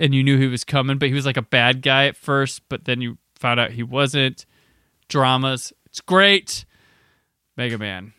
[0.00, 2.62] And you knew he was coming, but he was like a bad guy at first,
[2.68, 4.46] but then you found out he wasn't.
[5.08, 5.72] Dramas.
[5.86, 6.64] It's great.
[7.56, 8.12] Mega Man.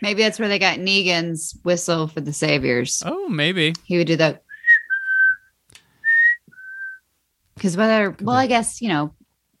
[0.00, 3.02] Maybe that's where they got Negan's whistle for the Saviors.
[3.04, 3.74] Oh, maybe.
[3.84, 4.42] He would do that.
[7.54, 9.12] Because whether, well, I guess, you know,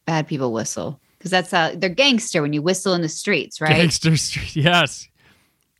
[0.06, 1.00] bad people whistle.
[1.18, 3.74] Because that's how they're gangster when you whistle in the streets, right?
[3.76, 4.54] Gangster Street.
[4.64, 5.08] Yes.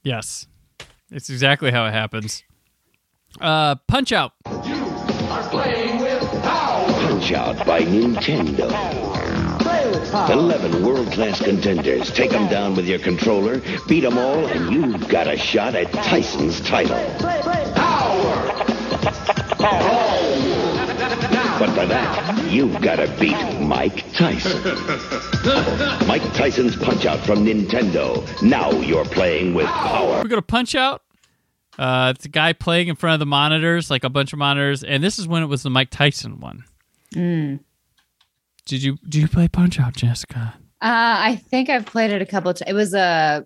[0.02, 0.46] Yes.
[1.10, 2.42] It's exactly how it happens.
[3.40, 4.32] Uh, Punch Out.
[4.44, 4.66] Punch
[7.32, 9.07] Out by Nintendo.
[10.30, 12.10] 11 world-class contenders.
[12.10, 15.92] Take them down with your controller, beat them all, and you've got a shot at
[15.92, 16.96] Tyson's title.
[17.74, 18.64] Power.
[21.58, 24.62] But for that, you've got to beat Mike Tyson.
[26.06, 28.24] Mike Tyson's Punch-Out from Nintendo.
[28.42, 30.18] Now you're playing with power.
[30.18, 31.02] We're going to Punch Out.
[31.78, 34.84] Uh, it's a guy playing in front of the monitors, like a bunch of monitors.
[34.84, 36.64] And this is when it was the Mike Tyson one.
[37.14, 37.60] Mm.
[38.68, 40.54] Did you did you play Punch Out, Jessica?
[40.80, 40.84] Uh,
[41.18, 42.70] I think I've played it a couple of times.
[42.70, 43.44] It was a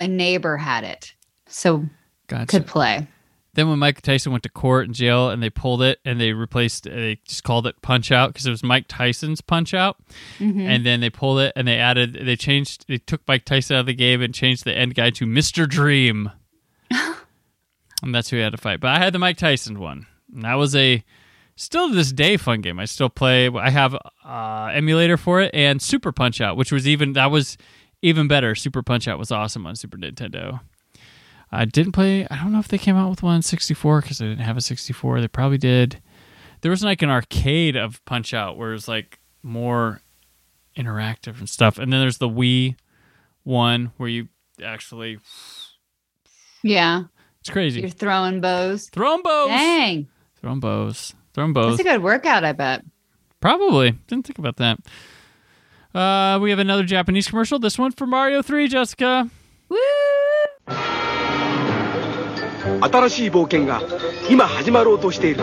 [0.00, 1.14] a neighbor had it,
[1.46, 1.84] so
[2.26, 2.46] Gotcha.
[2.46, 3.06] could play.
[3.52, 6.32] Then when Mike Tyson went to court and jail, and they pulled it and they
[6.32, 9.96] replaced, they just called it Punch Out because it was Mike Tyson's Punch Out.
[10.38, 10.60] Mhm.
[10.66, 13.80] And then they pulled it and they added, they changed, they took Mike Tyson out
[13.80, 16.30] of the game and changed the end guy to Mister Dream,
[18.02, 18.80] and that's who he had to fight.
[18.80, 21.04] But I had the Mike Tyson one, and that was a
[21.60, 22.78] still to this day fun game.
[22.80, 23.48] I still play.
[23.48, 23.94] I have
[24.24, 27.56] uh, emulator for it and Super Punch Out, which was even that was
[28.02, 28.54] even better.
[28.54, 30.60] Super Punch Out was awesome on Super Nintendo.
[31.52, 32.26] I didn't play.
[32.30, 34.60] I don't know if they came out with one 64 because I didn't have a
[34.60, 35.20] 64.
[35.20, 36.00] They probably did.
[36.62, 40.00] There was like an arcade of Punch Out where it was like more
[40.76, 41.78] interactive and stuff.
[41.78, 42.76] And then there's the Wii
[43.42, 44.28] one where you
[44.64, 45.18] actually.
[46.62, 47.04] Yeah,
[47.40, 47.80] It's crazy.
[47.80, 48.88] you're throwing bows.
[48.90, 49.48] Throwing bows.
[49.48, 50.08] Dang,
[50.40, 51.14] Throwing bows.
[51.33, 51.77] Throwing bows.
[51.77, 52.43] that's a good workout.
[52.43, 52.83] I bet.
[53.39, 53.91] Probably.
[54.07, 54.79] Didn't think about that.
[55.93, 57.59] Uh, we have another Japanese commercial.
[57.59, 59.29] This one for Mario 3, Jessica.
[59.69, 59.77] Woo!
[62.81, 63.81] 新しい冒険が
[64.29, 65.41] 今始まろうとしている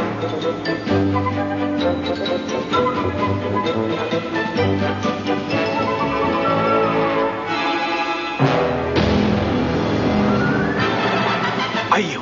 [11.90, 12.20] 愛よ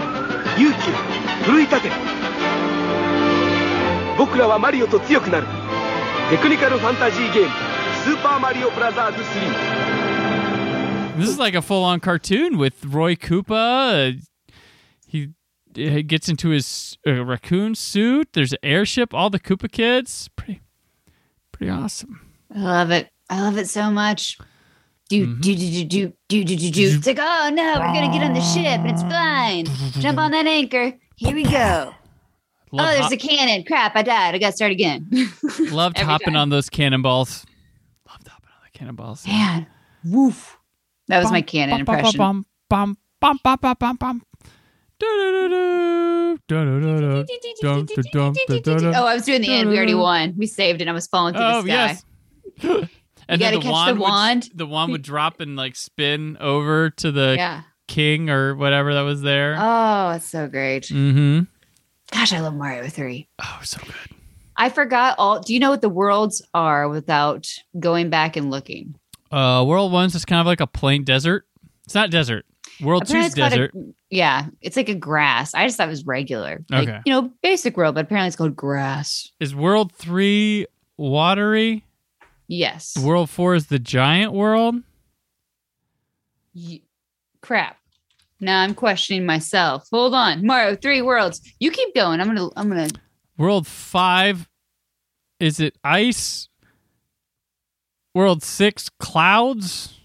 [0.58, 0.92] 勇気を
[1.44, 2.23] 奮い立て
[4.18, 5.46] 僕らはマリオと強くなる
[6.30, 7.50] テクニカルファンタジーゲーム「
[8.04, 9.80] スーパーマリオブラザーズ3」
[11.18, 14.16] This is like a full on cartoon with Roy Koopa.
[14.16, 14.20] Uh,
[15.06, 15.30] he,
[15.74, 18.28] he gets into his uh, raccoon suit.
[18.32, 19.12] There's an airship.
[19.12, 20.30] All the Koopa kids.
[20.34, 20.62] Pretty,
[21.52, 22.20] pretty awesome.
[22.54, 23.10] I love it.
[23.28, 24.38] I love it so much.
[25.10, 25.40] Do Mm-hmm.
[25.40, 26.96] do do do do do do do do.
[26.96, 29.66] It's like, oh no, we're gonna get on the ship and it's flying.
[30.00, 30.94] Jump on that anchor.
[31.16, 31.92] Here we go.
[32.75, 33.63] Love oh, there's hop- a cannon.
[33.63, 34.35] Crap, I died.
[34.35, 35.07] I gotta start again.
[35.59, 36.35] Loved hopping time.
[36.35, 37.45] on those cannonballs.
[38.07, 39.25] Loved hopping on the cannonballs.
[39.27, 39.67] Man,
[40.03, 40.57] woof.
[41.07, 42.17] That was my cannon impression.
[42.17, 44.21] Bum, bum, bum, bum, bum, bum, bum.
[45.01, 46.37] Oh,
[49.07, 49.69] I was doing the end.
[49.69, 50.33] We already won.
[50.37, 50.87] We saved it.
[50.87, 51.97] I was falling through Oh, the sky.
[52.61, 52.89] yes.
[53.27, 54.49] And gotta then the catch wand, the would- wand.
[54.53, 57.63] the wand would drop and like spin over to the Yeah.
[57.87, 59.55] king or whatever that was there.
[59.57, 60.83] Oh, it's so great.
[60.83, 61.45] mm-hmm.
[62.15, 63.27] Gosh, I love Mario 3.
[63.41, 63.93] Oh, so good.
[64.55, 65.41] I forgot all.
[65.41, 67.47] Do you know what the worlds are without
[67.77, 68.95] going back and looking?
[69.31, 71.45] Uh, World One's is kind of like a plain desert.
[71.83, 72.45] It's not desert.
[72.81, 73.95] World Apparently Two's it's called a- desert.
[74.09, 75.53] yeah, it's like a grass.
[75.53, 76.63] I just thought it was regular.
[76.69, 76.99] Like, Okay.
[77.05, 79.29] You know, basic world, but apparently it's called grass.
[79.41, 81.83] Is World Three watery?
[82.47, 82.95] Yes.
[82.97, 84.75] World Four is the giant world.
[86.53, 86.81] Y-
[87.41, 87.77] crap.
[88.41, 89.87] Now I'm questioning myself.
[89.91, 90.45] Hold on.
[90.45, 91.41] Mario, three worlds.
[91.59, 92.19] You keep going.
[92.19, 92.89] I'm gonna I'm gonna
[93.37, 94.49] World Five
[95.39, 96.47] is it ice?
[98.13, 99.99] World Six clouds.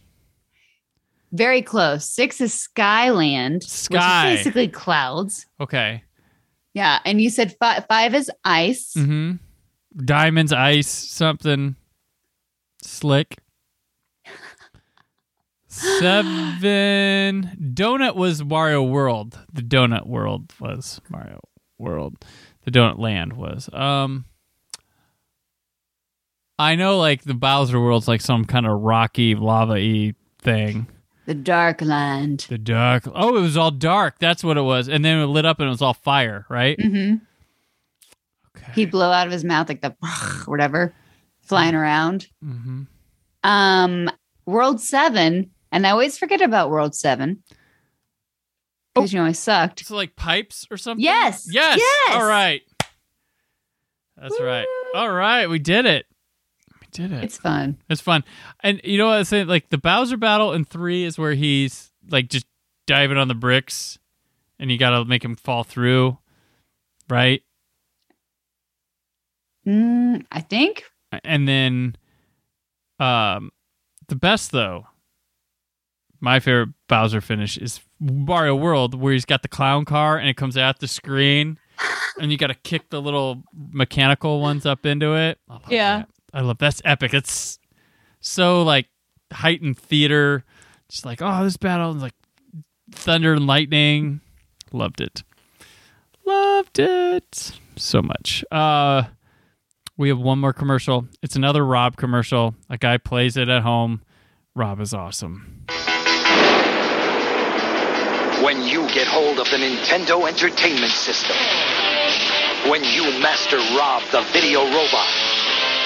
[1.32, 2.04] very close.
[2.04, 4.30] Six is Skyland, Sky.
[4.30, 5.46] which is basically clouds.
[5.60, 6.02] Okay.
[6.74, 8.94] Yeah, and you said five, five is ice.
[8.96, 9.32] Mm-hmm.
[10.04, 11.74] Diamonds, ice, something
[12.82, 13.39] slick.
[15.80, 17.72] Seven.
[17.74, 19.38] Donut was Mario World.
[19.52, 21.40] The Donut World was Mario
[21.78, 22.24] World.
[22.64, 23.68] The Donut Land was.
[23.72, 24.26] Um.
[26.58, 30.86] I know, like the Bowser World's like some kind of rocky, lava-y thing.
[31.24, 32.46] The Dark Land.
[32.48, 33.04] The dark.
[33.14, 34.18] Oh, it was all dark.
[34.18, 34.88] That's what it was.
[34.88, 36.76] And then it lit up and it was all fire, right?
[36.76, 37.16] Mm-hmm.
[38.56, 38.72] Okay.
[38.74, 39.94] He'd blow out of his mouth like the
[40.46, 40.92] whatever,
[41.40, 42.26] flying around.
[42.44, 42.82] Mm-hmm.
[43.44, 44.10] Um,
[44.44, 47.42] World Seven, and I always forget about World Seven
[48.94, 49.84] because you know I sucked.
[49.86, 51.02] So like pipes or something?
[51.02, 51.48] Yes.
[51.50, 51.78] Yes.
[51.78, 52.16] Yes.
[52.16, 52.62] All right.
[54.16, 54.66] That's right.
[54.94, 55.46] All right.
[55.48, 56.06] We did it.
[56.80, 57.24] We did it.
[57.24, 57.78] It's fun.
[57.88, 58.24] It's fun.
[58.62, 59.46] And you know what I was saying?
[59.46, 62.46] Like the Bowser battle in three is where he's like just
[62.86, 63.98] diving on the bricks
[64.58, 66.18] and you got to make him fall through.
[67.08, 67.42] Right.
[69.66, 70.84] Mm, I think.
[71.24, 71.96] And then
[72.98, 73.50] um
[74.08, 74.86] the best though,
[76.20, 80.36] my favorite Bowser finish is Mario World where he's got the clown car and it
[80.36, 81.58] comes out the screen
[82.20, 85.38] and you got to kick the little mechanical ones up into it.
[85.48, 85.98] I love Yeah.
[85.98, 86.08] that.
[86.32, 87.14] I love that's epic.
[87.14, 87.58] It's
[88.20, 88.86] so like
[89.32, 90.44] heightened theater.
[90.88, 92.14] Just like, oh, this battle is like
[92.92, 94.20] thunder and lightning.
[94.72, 95.22] Loved it.
[96.26, 98.44] Loved it so much.
[98.52, 99.04] Uh
[99.96, 101.06] we have one more commercial.
[101.22, 102.54] It's another Rob commercial.
[102.70, 104.02] A guy plays it at home.
[104.54, 105.64] Rob is awesome.
[108.42, 111.36] When you get hold of the Nintendo Entertainment System,
[112.70, 115.12] when you master Rob the video robot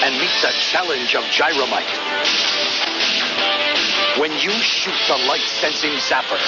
[0.03, 1.91] and meet the challenge of Gyromite,
[4.19, 6.39] when you shoot the light sensing zapper,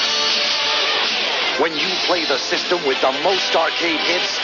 [1.61, 4.39] when you play the system with the most arcade hits,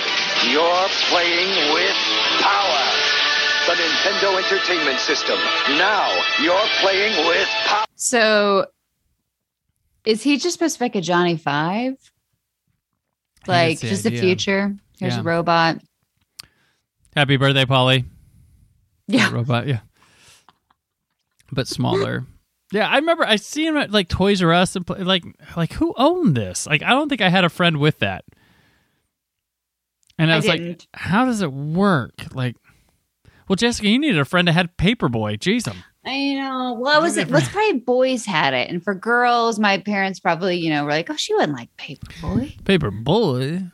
[0.51, 1.95] you're playing with
[2.43, 2.83] power.
[3.67, 5.39] The Nintendo Entertainment System.
[5.79, 6.11] Now
[6.41, 7.85] you're playing with power.
[7.95, 8.65] So,
[10.05, 11.95] is he just supposed to make a Johnny Five?
[13.47, 14.75] Like just the future?
[14.99, 15.19] Here's Yeah.
[15.19, 15.79] a robot.
[17.15, 18.05] Happy birthday, Polly.
[19.07, 19.31] Yeah.
[19.31, 19.79] Robot, yeah.
[21.51, 22.25] But smaller.
[22.71, 25.23] Yeah, I remember I seen him at like Toys R Us and play, like
[25.55, 26.65] like who owned this?
[26.65, 28.25] Like I don't think I had a friend with that.
[30.17, 32.33] And I I was like, how does it work?
[32.33, 32.55] Like
[33.47, 35.37] well, Jessica, you needed a friend that had Paperboy.
[35.37, 36.77] Jeez, I'm I know.
[36.79, 37.31] Well, I was it?
[37.31, 41.09] Was probably boys had it, and for girls, my parents probably, you know, were like,
[41.09, 43.71] "Oh, she wouldn't like Paperboy," Paperboy.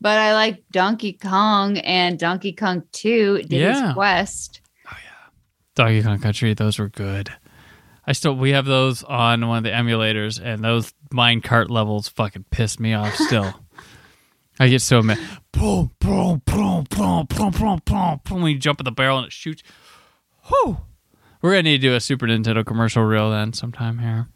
[0.00, 3.38] but I like Donkey Kong and Donkey Kong Two.
[3.42, 3.92] Did Yeah.
[3.94, 4.60] quest.
[4.88, 4.96] Oh,
[5.74, 7.30] Donkey Kong Country, those were good.
[8.06, 12.06] I still we have those on one of the emulators, and those mine cart levels
[12.08, 13.60] fucking piss me off still.
[14.60, 15.18] I get so mad.
[15.52, 18.40] Boom, boom, boom, boom, boom, boom, boom, boom.
[18.42, 19.62] When you jump at the barrel and it shoots.
[20.44, 20.78] Whew.
[21.46, 24.26] We're gonna need to do a Super Nintendo commercial reel then sometime here.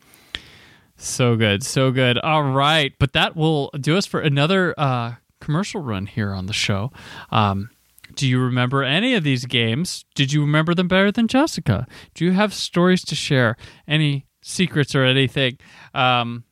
[0.96, 2.18] So good, so good.
[2.18, 6.52] All right, but that will do us for another uh, commercial run here on the
[6.52, 6.92] show.
[7.32, 7.70] Um,
[8.14, 10.04] do you remember any of these games?
[10.14, 11.88] Did you remember them better than Jessica?
[12.14, 13.56] Do you have stories to share?
[13.88, 15.58] Any secrets or anything?
[15.92, 16.44] Um,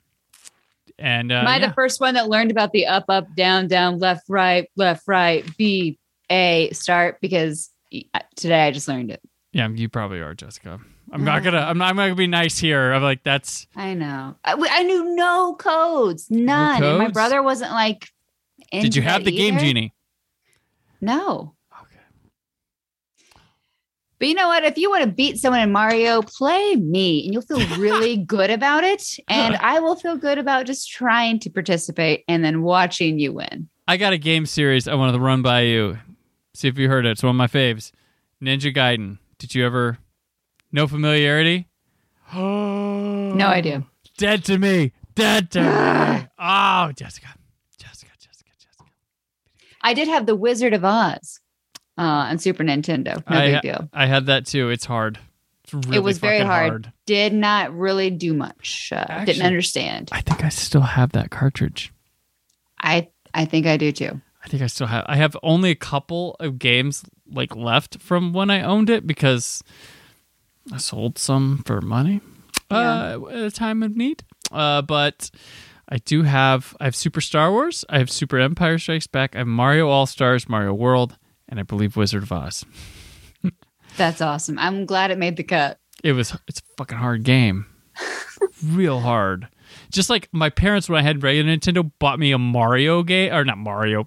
[0.99, 1.69] and uh, Am I yeah.
[1.69, 5.45] the first one that learned about the up, up, down, down, left, right, left, right,
[5.57, 7.21] B, A, start?
[7.21, 7.71] Because
[8.35, 9.23] today I just learned it.
[9.53, 10.79] Yeah, you probably are, Jessica.
[11.11, 11.59] I'm not gonna.
[11.59, 12.93] I'm not, I'm not gonna be nice here.
[12.93, 14.37] I'm like, that's I know.
[14.45, 16.83] I, I knew no codes, none.
[16.83, 18.09] And my brother wasn't like.
[18.71, 19.65] Did you have the game either.
[19.65, 19.95] genie?
[21.01, 21.55] No.
[21.73, 22.01] Okay.
[24.19, 24.65] But you know what?
[24.65, 28.51] If you want to beat someone in Mario, play me and you'll feel really good
[28.51, 29.19] about it.
[29.29, 33.71] And I will feel good about just trying to participate and then watching you win.
[33.87, 35.99] I got a game series I wanted to run by you.
[36.53, 37.11] See if you heard it.
[37.13, 37.93] It's one of my faves.
[38.43, 39.19] Ninja Gaiden.
[39.39, 39.99] Did you ever?
[40.73, 41.69] No familiarity.
[42.35, 43.85] No idea.
[44.17, 44.93] Dead to me.
[45.15, 46.29] Dead to me.
[46.39, 47.29] Oh, Jessica.
[47.79, 48.13] Jessica.
[48.19, 48.51] Jessica.
[48.59, 48.85] Jessica.
[49.83, 51.41] I did have the Wizard of Oz
[51.99, 53.17] uh, on Super Nintendo.
[53.29, 53.89] No I, big deal.
[53.93, 54.71] I had that too.
[54.71, 55.19] It's hard.
[55.65, 56.93] It's really it was very fucking hard.
[57.07, 58.91] Did not really do much.
[58.93, 60.09] Uh, Actually, didn't understand.
[60.13, 61.93] I think I still have that cartridge.
[62.81, 64.21] I I think I do too.
[64.45, 65.05] I think I still have.
[65.09, 69.63] I have only a couple of games like left from when I owned it because
[70.73, 72.21] I sold some for money
[72.71, 74.25] uh, at a time of need.
[74.51, 75.31] Uh, but
[75.89, 76.77] I do have.
[76.81, 77.85] I have Super Star Wars.
[77.89, 79.35] I have Super Empire Strikes Back.
[79.35, 81.17] I have Mario All Stars, Mario World,
[81.49, 82.65] and I believe Wizard of Oz.
[83.97, 84.59] That's awesome.
[84.59, 85.79] I'm glad it made the cut.
[86.05, 86.37] It was.
[86.47, 87.67] It's a fucking hard game.
[88.65, 89.49] Real hard.
[89.91, 93.45] Just like my parents when I had regular Nintendo bought me a Mario game or
[93.45, 94.05] not Mario,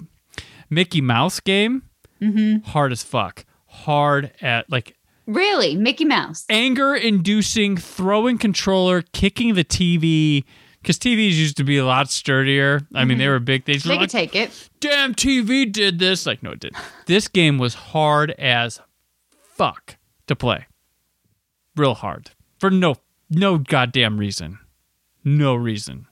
[0.69, 1.83] Mickey Mouse game.
[2.21, 2.69] Mm-hmm.
[2.69, 3.45] Hard as fuck.
[3.67, 4.95] Hard at like
[5.27, 6.45] Really, Mickey Mouse.
[6.49, 10.43] anger inducing throwing controller kicking the tv
[10.81, 12.81] because tvs used to be a lot sturdier.
[12.93, 13.65] I mean they were big.
[13.65, 13.89] They, Mm-hmm.
[13.89, 14.69] They could take it.
[14.79, 16.25] damn tv did this.
[16.25, 16.77] Like no it didn't.
[17.05, 18.81] This game was hard as
[19.41, 20.65] fuck to play.
[21.75, 22.31] Real hard.
[22.59, 22.95] For no
[23.29, 24.59] no goddamn reason.
[25.23, 26.07] No reason.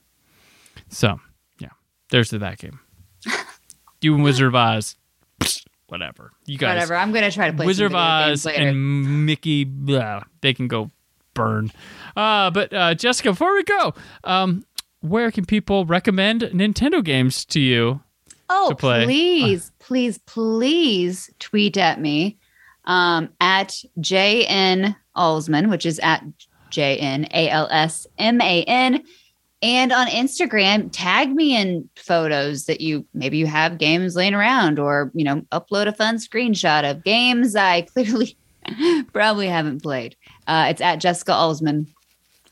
[0.88, 1.20] So
[1.58, 1.68] yeah.
[2.10, 2.80] There's to that game.
[4.02, 4.96] You and wizard of oz
[5.90, 6.96] whatever you guys Whatever.
[6.96, 8.68] I'm gonna try to play Wizard of Oz later.
[8.68, 10.90] and Mickey, blah, they can go
[11.34, 11.70] burn.
[12.16, 13.94] Uh, but uh, Jessica, before we go,
[14.24, 14.64] um,
[15.00, 18.00] where can people recommend Nintendo games to you?
[18.48, 19.04] Oh, to play?
[19.04, 22.38] please, please, please tweet at me
[22.84, 26.24] um, at JN Alsman, which is at
[26.70, 29.04] J N A L S M A N.
[29.62, 34.78] And on Instagram, tag me in photos that you maybe you have games laying around,
[34.78, 38.36] or you know, upload a fun screenshot of games I clearly
[39.12, 40.16] probably haven't played.
[40.46, 41.86] Uh, it's at Jessica Alsman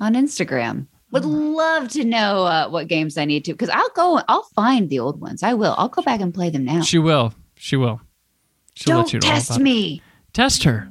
[0.01, 0.87] on Instagram.
[1.11, 4.21] Would love to know uh, what games I need to because I'll go.
[4.29, 5.43] I'll find the old ones.
[5.43, 5.75] I will.
[5.79, 6.83] I'll go back and play them now.
[6.83, 7.33] She will.
[7.57, 8.03] She will.
[8.75, 10.03] She'll Don't let you know test me.
[10.35, 10.91] Test her.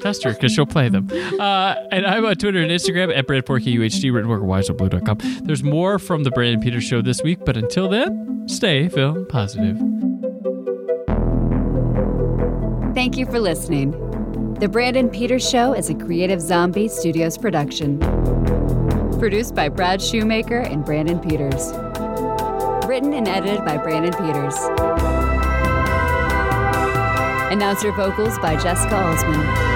[0.00, 1.08] Test her because she'll play them.
[1.38, 5.18] Uh, and I'm on Twitter and Instagram at Brandon4KUHD, writtenworkerwiseblue.com.
[5.44, 9.76] There's more from the Brandon Peters Show this week, but until then, stay film positive.
[12.94, 13.90] Thank you for listening.
[14.54, 17.98] The Brandon Peters Show is a Creative Zombie Studios production.
[19.18, 21.72] Produced by Brad Shoemaker and Brandon Peters.
[22.86, 24.56] Written and edited by Brandon Peters.
[27.52, 29.75] Announcer vocals by Jessica Alsman.